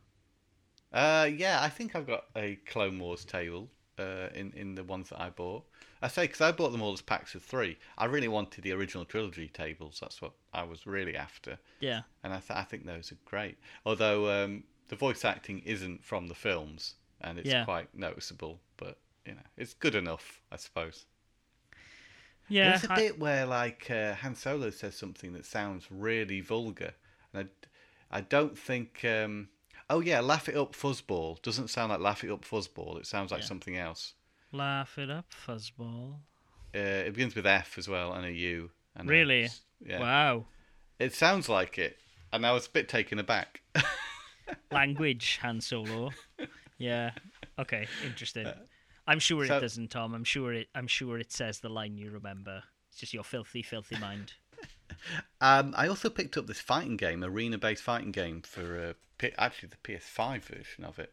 [0.92, 5.08] Uh, yeah, I think I've got a Clone Wars table uh, in in the ones
[5.08, 5.64] that I bought.
[6.02, 7.78] I say because I bought them all as packs of three.
[7.96, 9.98] I really wanted the original trilogy tables.
[10.00, 12.02] That's what I was really after, Yeah.
[12.24, 13.56] and I th- I think those are great.
[13.86, 17.64] Although um, the voice acting isn't from the films, and it's Yeah.
[17.64, 18.60] quite noticeable.
[18.76, 21.06] But you know, it's good enough, I suppose.
[22.48, 22.70] Yeah.
[22.70, 26.92] There's a I- bit where like uh, Han Solo says something that sounds really vulgar,
[27.32, 27.48] and
[28.10, 29.04] I, I don't think.
[29.04, 29.48] Um,
[29.88, 32.98] oh yeah, laugh it up fuzzball doesn't sound like laugh it up fuzzball.
[32.98, 33.46] It sounds like Yeah.
[33.46, 34.14] something else.
[34.52, 36.16] Laugh it up, fuzzball.
[36.74, 38.70] Uh, it begins with F as well and a U.
[38.94, 39.48] And Really?
[39.84, 40.00] yeah.
[40.00, 40.46] Wow.
[40.98, 41.98] It sounds like it,
[42.32, 43.62] and I was a bit taken aback.
[44.70, 46.10] language Han Solo.
[46.78, 47.10] Yeah.
[47.58, 47.86] Okay.
[48.04, 48.46] Interesting.
[49.06, 50.14] I'm sure So- it doesn't, Tom.
[50.14, 50.68] I'm sure it.
[50.74, 52.62] I'm sure it says the line you remember.
[52.90, 54.34] It's just your filthy, filthy mind.
[55.40, 59.76] um, I also picked up this fighting game, arena-based fighting game for uh, actually the
[59.98, 61.12] PS5 version of it.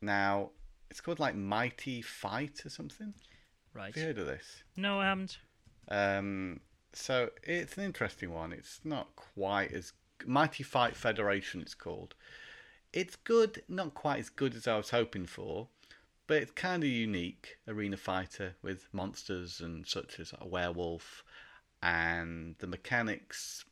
[0.00, 0.50] Now
[0.90, 3.14] it's called like Mighty Fight or something.
[3.74, 3.94] Right.
[3.94, 4.62] Have you heard of this?
[4.76, 5.38] No, I haven't.
[5.88, 6.60] Um,
[6.92, 8.52] so it's an interesting one.
[8.52, 9.92] It's not quite as
[10.26, 11.60] Mighty Fight Federation.
[11.60, 12.14] It's called.
[12.92, 15.68] It's good, not quite as good as I was hoping for,
[16.26, 17.58] but it's kind of unique.
[17.68, 21.22] Arena fighter with monsters and such as a werewolf,
[21.82, 23.64] and the mechanics,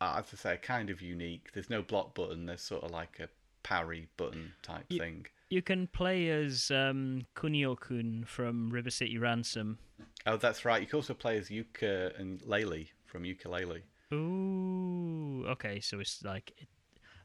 [0.00, 1.52] are, as I say, kind of unique.
[1.52, 2.46] There's no block button.
[2.46, 3.28] There's sort of like a
[3.62, 5.26] parry button type thing.
[5.48, 9.78] You can play as um, Kunio-kun from River City Ransom.
[10.26, 10.80] Oh, that's right.
[10.80, 13.82] You can also play as Yooka and Laylee from Yooka-Laylee.
[14.12, 15.46] Ooh.
[15.46, 16.68] Okay, so it's like it,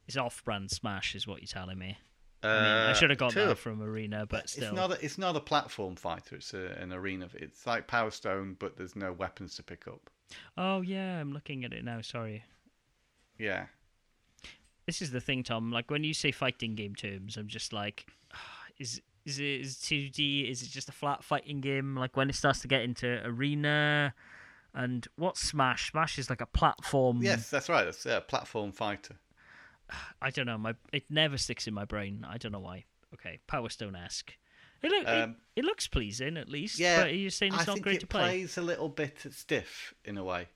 [0.07, 1.97] it's off-brand Smash, is what you're telling me.
[2.43, 4.65] I mean, I Uh, should have got that from Arena, but still.
[4.65, 6.35] It's not a, it's not a platform fighter.
[6.35, 7.29] It's a, an arena.
[7.35, 10.09] It's like Power Stone, but there's no weapons to pick up.
[10.57, 12.01] Oh yeah, I'm looking at it now.
[12.01, 12.43] Sorry.
[13.37, 13.65] Yeah.
[14.91, 15.71] This is the thing, Tom.
[15.71, 18.07] Like when you say fighting game terms, I'm just like,
[18.77, 20.41] is is it is two D?
[20.41, 21.95] Is it just a flat fighting game?
[21.95, 24.13] Like when it starts to get into arena,
[24.73, 25.91] And what's Smash?
[25.91, 27.21] Smash is like a platform.
[27.21, 27.87] Yes, that's right.
[27.87, 29.15] It's a platform fighter.
[30.21, 30.57] I don't know.
[30.57, 32.25] My it never sticks in my brain.
[32.29, 32.83] I don't know why.
[33.13, 34.33] Okay, Power Stone esque.
[34.81, 36.79] It, look, Um, it, it looks pleasing at least.
[36.79, 38.23] Yeah, but you're saying it's I not great it to play.
[38.23, 40.49] It plays a little bit stiff in a way.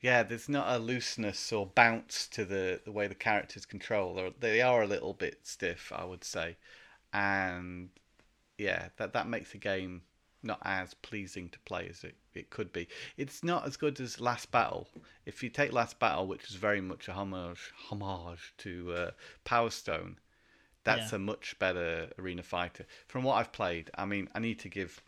[0.00, 4.14] Yeah, there's not a looseness or bounce to the, the way the characters control.
[4.14, 6.56] They're, they are a little bit stiff, I would say,
[7.12, 7.88] and
[8.58, 10.02] yeah, that that makes the game
[10.42, 12.86] not as pleasing to play as it, it could be.
[13.16, 14.86] It's not as good as Last Battle.
[15.24, 19.10] If you take Last Battle, which is very much a homage homage to uh,
[19.44, 20.18] Power Stone,
[20.84, 21.16] that's Yeah.
[21.16, 22.86] a much better arena fighter.
[23.08, 25.02] From what I've played, I mean, I need to give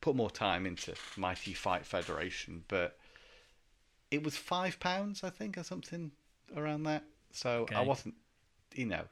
[0.00, 2.98] put more time into Mighty Fight Federation, but
[4.10, 6.12] it was five pounds, I think, or something
[6.56, 7.04] around that.
[7.32, 8.14] So I wasn't,
[8.74, 9.04] you know,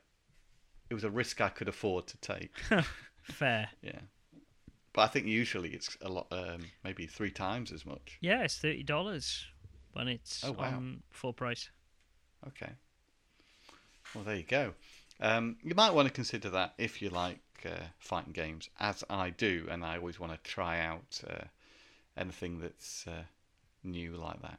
[0.90, 2.52] it was a risk I could afford to take.
[3.22, 3.68] Fair.
[3.82, 4.00] yeah,
[4.92, 8.18] but I think usually it's a lot, um, maybe three times as much.
[8.20, 9.46] Yeah, it's thirty dollars
[9.92, 10.66] when it's Oh, wow.
[10.76, 11.70] on full price.
[12.46, 12.72] Okay.
[14.14, 14.74] Well, there you go.
[15.20, 19.30] Um, you might want to consider that if you like uh, fighting games, as I
[19.30, 21.44] do, and I always want to try out uh,
[22.16, 23.22] anything that's uh,
[23.82, 24.58] new like that.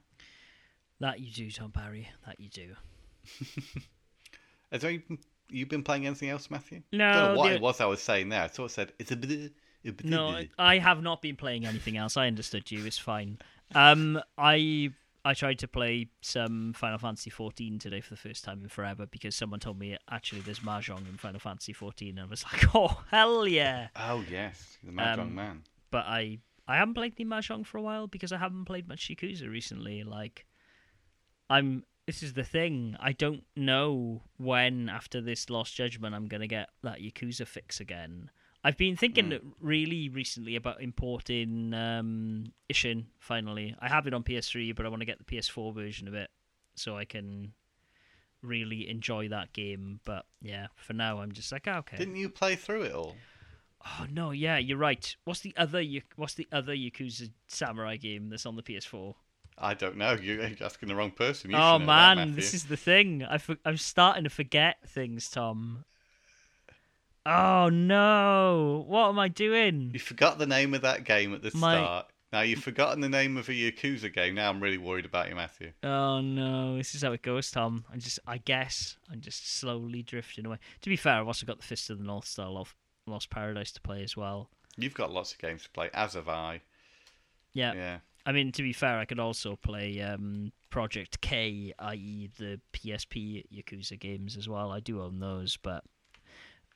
[0.99, 2.07] That you do, Tom Parry.
[2.25, 2.75] That you do.
[4.71, 4.99] Has there
[5.49, 6.81] you been playing anything else, Matthew?
[6.91, 8.43] No, I don't know what the- it was I was saying there.
[8.43, 9.51] I sort of said it's a bit.
[10.03, 12.17] No, I- I have not been playing anything else.
[12.17, 12.85] I understood you.
[12.85, 13.37] It's fine.
[13.75, 14.91] Um, I
[15.23, 19.05] I tried to play some Final Fantasy 14 today for the first time in forever
[19.07, 22.63] because someone told me actually there's mahjong in Final Fantasy 14, and I was like,
[22.75, 23.87] oh hell yeah!
[23.95, 25.63] Oh yes, the Mahjong Um, Man.
[25.91, 29.07] But I I haven't played the mahjong for a while because I haven't played much
[29.09, 30.03] Yakuza recently.
[30.03, 30.45] Like,
[31.49, 31.83] I'm.
[32.05, 32.95] This is the thing.
[32.99, 38.29] I don't know when after this Lost Judgment I'm gonna get that Yakuza fix again.
[38.63, 43.05] I've been thinking really recently about importing um, Ishin.
[43.19, 46.15] Finally, I have it on PS3, but I want to get the PS4 version of
[46.15, 46.31] it
[46.73, 47.53] so I can
[48.41, 49.99] really enjoy that game.
[50.03, 51.97] But yeah, for now I'm just like, ah, okay.
[51.97, 53.15] Didn't you play through it all?
[53.85, 55.15] Oh no, yeah, you're right.
[55.25, 55.83] What's the other?
[56.15, 59.13] What's the other Yakuza Samurai game that's on the PS4?
[59.57, 60.13] I don't know.
[60.13, 61.49] You're asking the wrong person.
[61.51, 63.23] You oh know that, man, this is the thing.
[63.23, 65.85] I for- I'm starting to forget things, Tom.
[67.25, 69.91] Oh no, what am I doing?
[69.93, 72.07] You forgot the name of that game at the My- start.
[72.33, 74.35] Now you've forgotten the name of a Yakuza game.
[74.35, 75.71] Now I'm really worried about you, Matthew.
[75.83, 77.85] Oh no, this is how it goes, Tom.
[77.93, 80.57] I'm just, I guess, I'm just slowly drifting away.
[80.81, 83.81] To be fair, I've also got the Fist of the North Star Lost Paradise to
[83.81, 84.49] play as well.
[84.75, 86.61] You've got lots of games to play, as have I.
[87.53, 87.97] Yeah, Yeah.
[88.25, 93.45] I mean, to be fair, I could also play um, Project K, i.e., the PSP
[93.53, 94.71] Yakuza games as well.
[94.71, 95.83] I do own those, but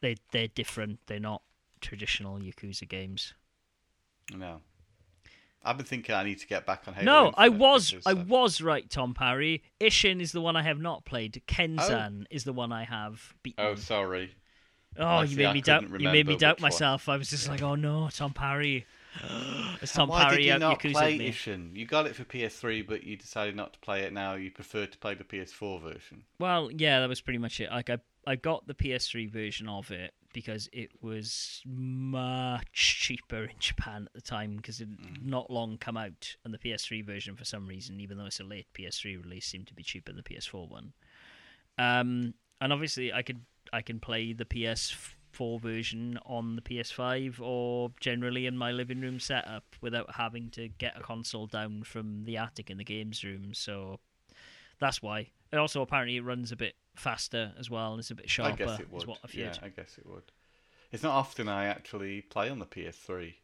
[0.02, 1.00] they they're different.
[1.08, 1.41] They're not
[1.82, 3.34] traditional Yakuza games.
[4.36, 4.62] No.
[5.64, 7.06] I've been thinking I need to get back on Halo.
[7.06, 9.62] no, I was I was right, Tom Parry.
[9.82, 11.41] Ishin is the one I have not played.
[11.47, 13.66] Kenzan is the one I have beaten.
[13.66, 14.36] Oh, sorry.
[14.97, 15.84] Oh, I you see, made I me doubt.
[16.00, 16.72] You made me doubt which one.
[16.72, 17.10] myself.
[17.10, 18.86] I was just like, oh no, Tom Parry.
[19.82, 21.30] It's Tom Why Parry did you not Yakuza play me.
[21.32, 21.76] Ishin?
[21.76, 24.34] You got it for PS3, but you decided not to play it now.
[24.36, 26.24] You prefer to play the PS4 version.
[26.38, 27.72] Well, yeah, that was pretty much it.
[27.72, 33.55] Like I, I got the PS3 version of it because it was much cheaper in
[33.60, 35.24] Japan at the time because it Mm.
[35.26, 38.43] not long come out, and the PS3 version for some reason, even though it's a
[38.43, 40.91] late PS3 release, seemed to be cheaper than the PS4 one.
[41.78, 43.41] Um, and obviously, I could
[43.72, 44.45] I can play the
[45.32, 50.68] PS4 version on the PS5 or generally in my living room setup without having to
[50.68, 53.54] get a console down from the attic in the games room.
[53.54, 54.00] So
[54.80, 55.30] that's why.
[55.52, 58.64] It also apparently it runs a bit faster as well, and it's a bit sharper.
[58.64, 59.10] I guess it would.
[59.34, 59.54] Yeah.
[59.62, 60.32] I guess it would.
[60.92, 63.36] It's not often I actually play on the PS3,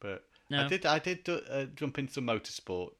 [0.00, 0.64] but No.
[0.64, 0.86] I did.
[0.86, 2.92] I did uh, jump into some motorsport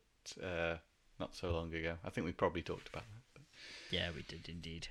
[0.43, 0.77] uh,
[1.21, 1.97] not so long ago.
[2.05, 3.43] I think we probably talked about that.
[3.91, 4.89] Yeah, we did indeed.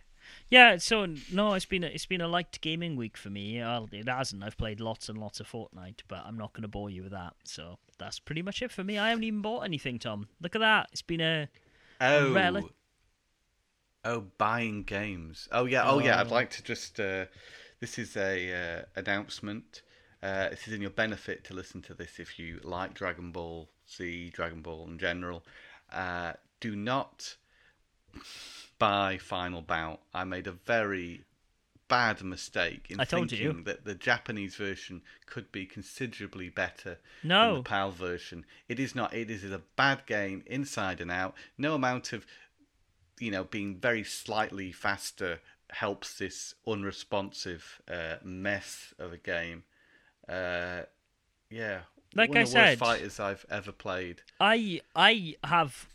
[0.50, 3.60] Yeah, so no, it's been a, it's been a light gaming week for me.
[3.60, 4.44] Well, it hasn't.
[4.44, 7.12] I've played lots and lots of Fortnite, but I'm not going to bore you with
[7.12, 7.34] that.
[7.44, 8.98] So that's pretty much it for me.
[9.00, 10.28] I haven't even bought anything, Tom.
[10.42, 10.90] Look at that.
[10.92, 11.50] It's been a
[12.02, 12.70] Oh, rel-
[14.06, 15.48] oh, buying games.
[15.52, 16.20] Oh yeah, oh yeah.
[16.20, 16.34] I'd Oh.
[16.34, 17.00] like to just.
[17.00, 17.26] Uh,
[17.80, 19.82] this is a uh, announcement.
[20.22, 23.70] Uh, this is in your benefit to listen to this if you like Dragon Ball
[23.92, 25.44] Z, Dragon Ball in general.
[25.92, 27.36] Uh, do not
[28.80, 30.02] buy Final Bout.
[30.14, 31.24] I made a very
[31.88, 33.38] bad mistake in I told you.
[33.38, 37.58] thinking that the Japanese version could be considerably better than No.
[37.58, 38.46] the PAL version.
[38.68, 39.14] It is not.
[39.14, 41.36] It is a bad game inside and out.
[41.58, 42.26] No amount of,
[43.20, 45.40] you know, being very slightly faster
[45.70, 49.64] helps this unresponsive uh, mess of a game.
[50.28, 50.84] Uh,
[51.50, 51.82] yeah,
[52.16, 54.22] Like one I of the said- worst fighters I've ever played.
[54.40, 55.88] I I have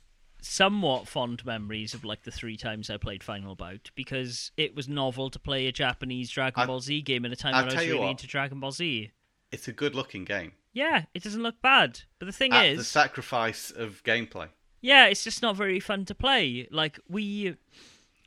[0.48, 4.88] somewhat fond memories of like the three times I played Final Bout because it was
[4.88, 7.72] novel to play a Japanese Dragon I- Ball Z game at a time I'll when
[7.72, 8.10] I was really what.
[8.10, 9.10] into Dragon Ball Z.
[9.52, 10.52] It's a good looking game.
[10.72, 12.00] Yeah, it doesn't look bad.
[12.18, 14.48] But the thing At is, the sacrifice of gameplay.
[14.80, 16.68] yeah, it's just not very fun to play.
[16.70, 17.56] Like we,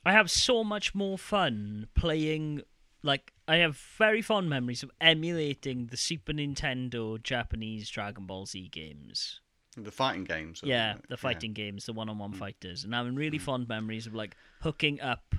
[0.04, 2.62] I have so much more fun playing.
[3.04, 8.68] Like I have very fond memories of emulating the Super Nintendo Japanese Dragon Ball Z
[8.68, 9.40] games.
[9.76, 10.62] The fighting games.
[10.62, 14.36] or- Yeah, the fighting games, the one-on-one fighters, and having really fond memories of like
[14.60, 15.34] hooking up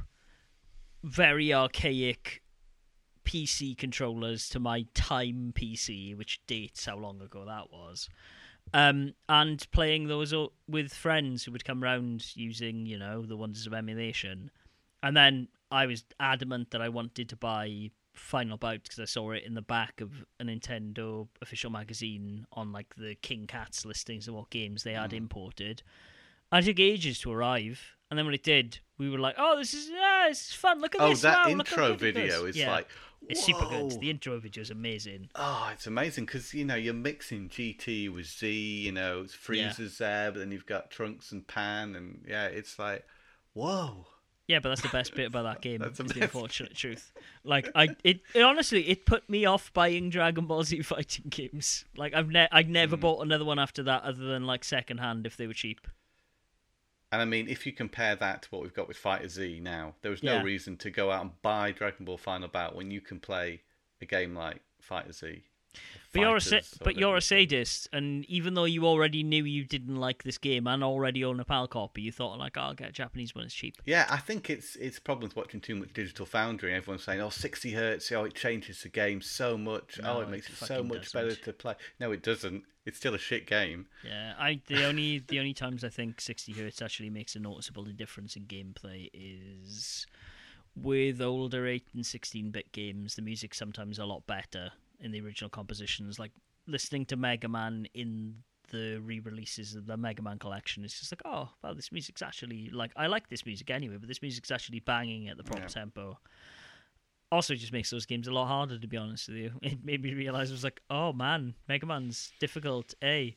[1.03, 2.41] very archaic
[3.25, 8.09] PC controllers to my Time PC, which dates how long ago that was,
[8.73, 10.33] um, and playing those
[10.67, 14.49] with friends who would come round using, you know, the wonders of emulation,
[15.01, 19.31] and then I was adamant that I wanted to buy Final Bout because I saw
[19.31, 24.27] it in the back of a Nintendo official magazine on like the King Cats listings
[24.27, 25.17] of what games they had mm.
[25.17, 25.83] imported.
[26.51, 29.57] And it took ages to arrive, and then when it did, we were like, "Oh,
[29.57, 30.79] this is yeah, this is fun.
[30.79, 31.21] Look at Oh, this!
[31.21, 32.87] that wow, intro video is." Yeah, like.
[33.27, 33.99] it's super good.
[33.99, 35.29] The intro video is amazing.
[35.33, 38.51] Oh, it's amazing because you know you're mixing GT with Z.
[38.51, 42.77] You know, it's Frieza's there, but then you've got Trunks and Pan, and yeah, it's
[42.77, 43.03] like,
[43.53, 44.05] whoa.
[44.47, 45.79] Yeah, but that's the best bit about that game.
[45.79, 47.13] That's is the unfortunate truth.
[47.43, 51.85] Like I, it, it honestly, it put me off buying Dragon Ball Z fighting games.
[51.95, 53.01] Like I've ne- I never mm.
[53.01, 55.87] bought another one after that, other than like second hand if they were cheap.
[57.11, 60.09] And I mean, if you compare that to what we've got with FighterZ now, there
[60.09, 60.41] was no Yeah.
[60.43, 63.61] reason to go out and buy Dragon Ball Final Bout when you can play
[64.01, 65.43] a game like FighterZ.
[66.13, 69.65] But you're a sa- but you're a sadist, and even though you already knew you
[69.65, 72.73] didn't like this game and already own a PAL copy, you thought like, oh, I'll
[72.75, 73.45] get a Japanese one.
[73.45, 73.81] It's cheap.
[73.85, 76.73] Yeah, I think it's it's problems watching too much Digital Foundry.
[76.75, 79.99] Everyone's saying, "Oh, 60 hertz, oh, it changes the game so much.
[80.01, 81.43] No, oh, it it makes it so much better doesn't.
[81.45, 82.63] to play." No, it doesn't.
[82.85, 83.87] It's still a shit game.
[84.05, 87.85] Yeah, I the only the only times I think 60 hertz actually makes a noticeable
[87.85, 90.05] difference in gameplay is
[90.75, 93.15] with older 8 and 16 bit games.
[93.15, 96.19] The music's sometimes a lot better in the original compositions.
[96.19, 96.31] Like
[96.67, 98.35] listening to Mega Man in
[98.71, 102.69] the re-releases of the Mega Man collection, it's just like, oh, wow, this music's actually
[102.71, 105.67] like I like this music anyway, but this music's actually banging at the proper Yeah.
[105.67, 106.17] tempo.
[107.31, 108.77] Also, it just makes those games a lot harder.
[108.77, 111.85] To be honest with you, it made me realize I was like, oh man, Mega
[111.85, 112.93] Man's difficult.
[113.03, 113.33] A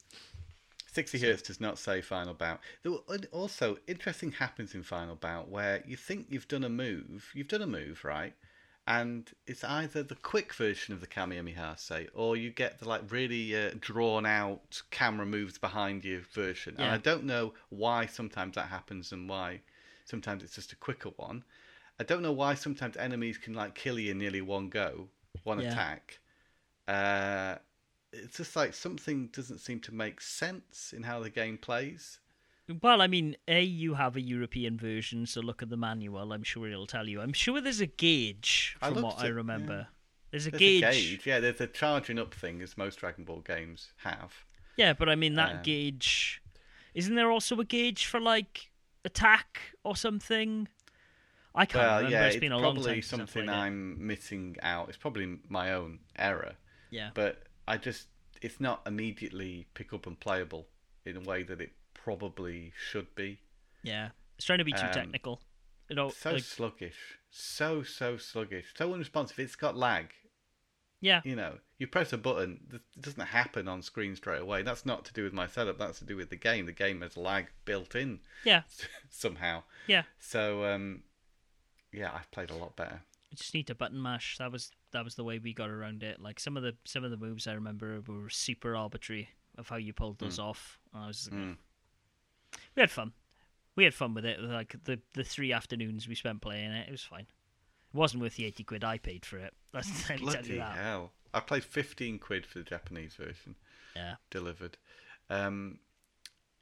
[0.92, 2.60] 60 hertz does not say Final Bout.
[2.82, 3.00] There were-
[3.32, 7.60] also, interesting happens in Final Bout where you think you've done a move, you've done
[7.62, 8.34] a move, right?
[8.88, 11.76] And it's either the quick version of the Kamehameha,
[12.14, 16.76] or you get the like really uh, drawn out camera moves behind you version.
[16.78, 19.62] And I don't know why sometimes that happens and why
[20.04, 21.42] sometimes it's just a quicker one.
[21.98, 25.08] I don't know why sometimes enemies can like kill you in nearly one go,
[25.42, 25.72] one Yeah.
[25.72, 26.20] attack.
[26.86, 27.56] Uh,
[28.12, 32.20] it's just like something doesn't seem to make sense in how the game plays.
[32.82, 36.32] Well, I mean, A, you have a European version, so look at the manual.
[36.32, 37.20] I'm sure it'll tell you.
[37.20, 39.74] I'm sure there's a gauge from looked what I remember.
[39.76, 39.84] yeah.
[40.32, 40.82] There's a There's gauge.
[40.82, 41.38] a gauge, yeah.
[41.40, 44.32] There's a charging up thing, as most Dragon Ball games have.
[44.76, 46.42] Yeah, but I mean, that Um, gauge.
[46.94, 48.70] Isn't there also a gauge for, like,
[49.04, 50.66] attack or something?
[51.54, 52.16] I can't well, remember.
[52.16, 53.48] yeah, it's it's been a long probably time I've something.
[53.48, 54.88] I'm missing out.
[54.88, 56.56] It's probably my own error,
[56.90, 57.10] Yeah.
[57.14, 58.08] but I just
[58.42, 60.66] it's not immediately pick up and playable
[61.06, 61.72] in a way that it
[62.06, 63.40] probably should be.
[63.82, 64.10] Yeah.
[64.36, 65.40] It's trying to be too Um, technical.
[65.88, 69.38] You know, So like, sluggish, so so sluggish, so unresponsive.
[69.40, 70.12] It's got lag.
[71.00, 71.20] yeah.
[71.24, 74.62] you know, you press a button, it doesn't happen on screen straight away.
[74.62, 75.78] That's not to do with my setup.
[75.78, 76.66] That's to do with the game.
[76.66, 78.62] The game has lag built in Yeah.
[79.10, 79.64] somehow.
[79.88, 80.04] Yeah.
[80.20, 81.02] So, um,
[81.92, 83.02] yeah, I've played a lot better.
[83.30, 84.38] You just need to button mash.
[84.38, 86.20] That was that was the way we got around it.
[86.20, 89.28] Like some of the some of the moves I remember were super arbitrary
[89.58, 90.78] of how you pulled those off.
[90.94, 91.56] And I was like, Mm.
[92.74, 93.12] We had fun.
[93.76, 94.40] We had fun with it.
[94.40, 97.26] Like the the three afternoons we spent playing it, it was fine.
[97.92, 99.54] It wasn't worth the eighty quid I paid for it.
[99.72, 100.76] That's let Bloody you that.
[100.76, 101.12] hell!
[101.34, 103.56] I played fifteen quid for the Japanese version
[103.94, 104.14] Yeah.
[104.30, 104.76] delivered.
[105.28, 105.78] Um,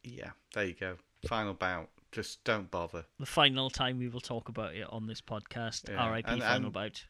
[0.03, 0.97] yeah, there you go.
[1.29, 1.89] Final bout.
[2.13, 3.05] Just don't bother.
[3.19, 5.89] The final time we will talk about it on this podcast.
[5.89, 6.31] Yeah, R.I.P.
[6.31, 7.05] and- Final and- bout.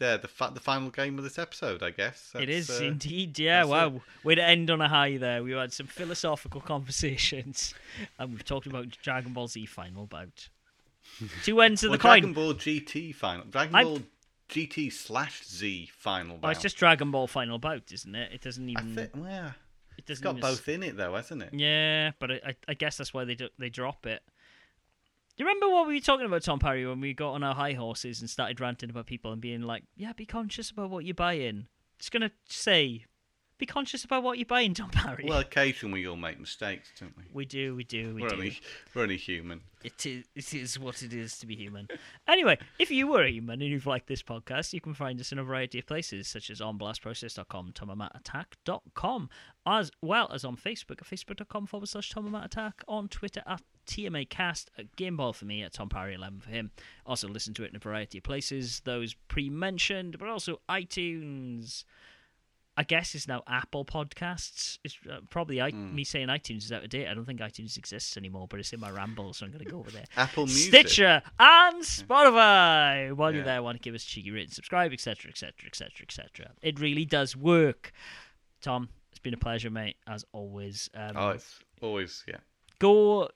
[0.00, 2.32] There, the fa- the final game of this episode, I guess.
[2.34, 3.38] it That's, is uh, indeed.
[3.38, 3.62] Yeah.
[3.64, 3.68] it.
[3.68, 4.00] Wow.
[4.24, 5.44] Way to end on a high there.
[5.44, 7.74] We had some philosophical conversations,
[8.18, 10.48] and we've talked about Dragon Ball Z Final Bout.
[11.44, 12.10] Two ends of well, the coin.
[12.22, 13.44] Dragon Ball GT final.
[13.44, 14.00] Dragon I- Ball
[14.48, 16.38] GT slash Z final.
[16.42, 18.32] Oh, it's just Dragon Ball Final Bout, isn't it?
[18.32, 18.94] It doesn't even.
[18.94, 19.54] think, well, it
[19.98, 21.50] it's doesn't got even both in it though, hasn't it?
[21.52, 24.22] Yeah, but I, I, I guess that's why they do, they drop it.
[25.40, 27.72] You remember what we were talking about, Tom Parry, when we got on our high
[27.72, 31.14] horses and started ranting about people and being like, "Yeah, be conscious about what you're
[31.14, 31.66] buying."
[31.98, 33.06] Just gonna say,
[33.60, 35.24] be conscious about what you're buying, Tom Parry.
[35.28, 37.24] Well, occasionally we all make mistakes, don't we?
[37.32, 38.34] we do, we do, we We're do.
[38.34, 38.60] only
[38.94, 39.60] we're only human.
[39.82, 41.88] It is, it is what it is to be human.
[42.28, 45.32] anyway, if you were a human and you've liked this podcast, you can find us
[45.32, 49.30] in a variety of places, such as on blastprocess.com, tomamatattack.com,
[49.66, 54.94] as well as on Facebook at facebook.com forward slash tomamatattack, on Twitter at TMAcast, at
[54.96, 56.70] Gameball for me, at Tom Parry 11 for him.
[57.06, 61.84] Also listen to it in a variety of places, those pre-mentioned, but also iTunes.
[62.80, 64.78] I guess it's now Apple Podcasts.
[64.84, 67.06] It's uh, probably I, me saying iTunes is out of date.
[67.08, 69.70] I don't think iTunes exists anymore, but it's in my ramble, so I'm going to
[69.70, 70.06] go over there.
[70.16, 70.68] Apple Music.
[70.88, 73.12] Stitcher and Spotify.
[73.12, 73.52] While you're Yeah.
[73.52, 76.52] there, want to give us a cheeky and subscribe, etc., etc., etc., etc.
[76.62, 77.92] It really does work.
[78.62, 80.88] Tom, it's been a pleasure, mate, as always.
[80.94, 82.38] Um, Oh, it's always yeah.
[82.78, 83.28] go,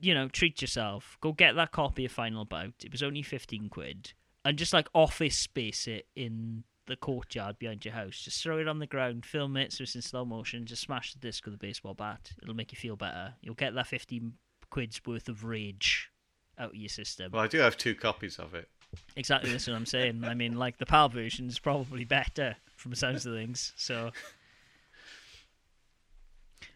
[0.00, 1.18] you know, treat yourself.
[1.20, 2.74] Go get that copy of Final Bout.
[2.84, 4.12] It was only 15 quid.
[4.44, 8.20] And just like office space it in the courtyard behind your house.
[8.20, 11.12] Just throw it on the ground, film it so it's in slow motion, just smash
[11.12, 12.32] the disc with a baseball bat.
[12.42, 13.34] It'll make you feel better.
[13.42, 14.34] You'll get that 15
[14.70, 16.10] quid's worth of rage
[16.58, 17.32] out of your system.
[17.32, 18.68] Well, I do have two copies of it.
[19.16, 20.24] Exactly, that's what I'm saying.
[20.24, 23.72] I mean, like the PAL version is probably better from the sounds of things.
[23.76, 24.10] So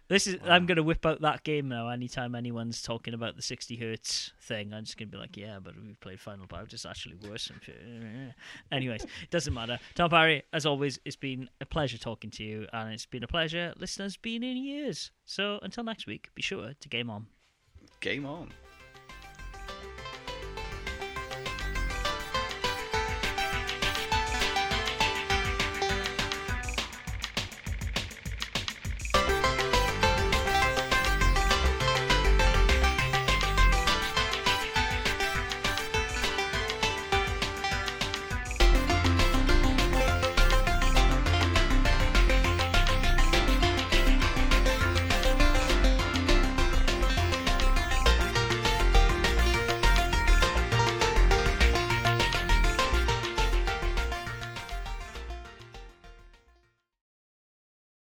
[0.09, 0.36] this is.
[0.44, 1.88] I'm gonna whip out that game now.
[1.88, 5.74] Anytime anyone's talking about the 60 hertz thing, I'm just gonna be like, yeah, but
[5.76, 6.72] we've played Final Bout.
[6.72, 7.50] It's actually worse.
[8.72, 9.78] Anyways, it doesn't matter.
[9.94, 13.28] Tom Parry, as always, it's been a pleasure talking to you, and it's been a
[13.28, 15.11] pleasure, listeners, being in years.
[15.24, 17.26] So until next week, be sure to game on.
[18.00, 18.52] Game on.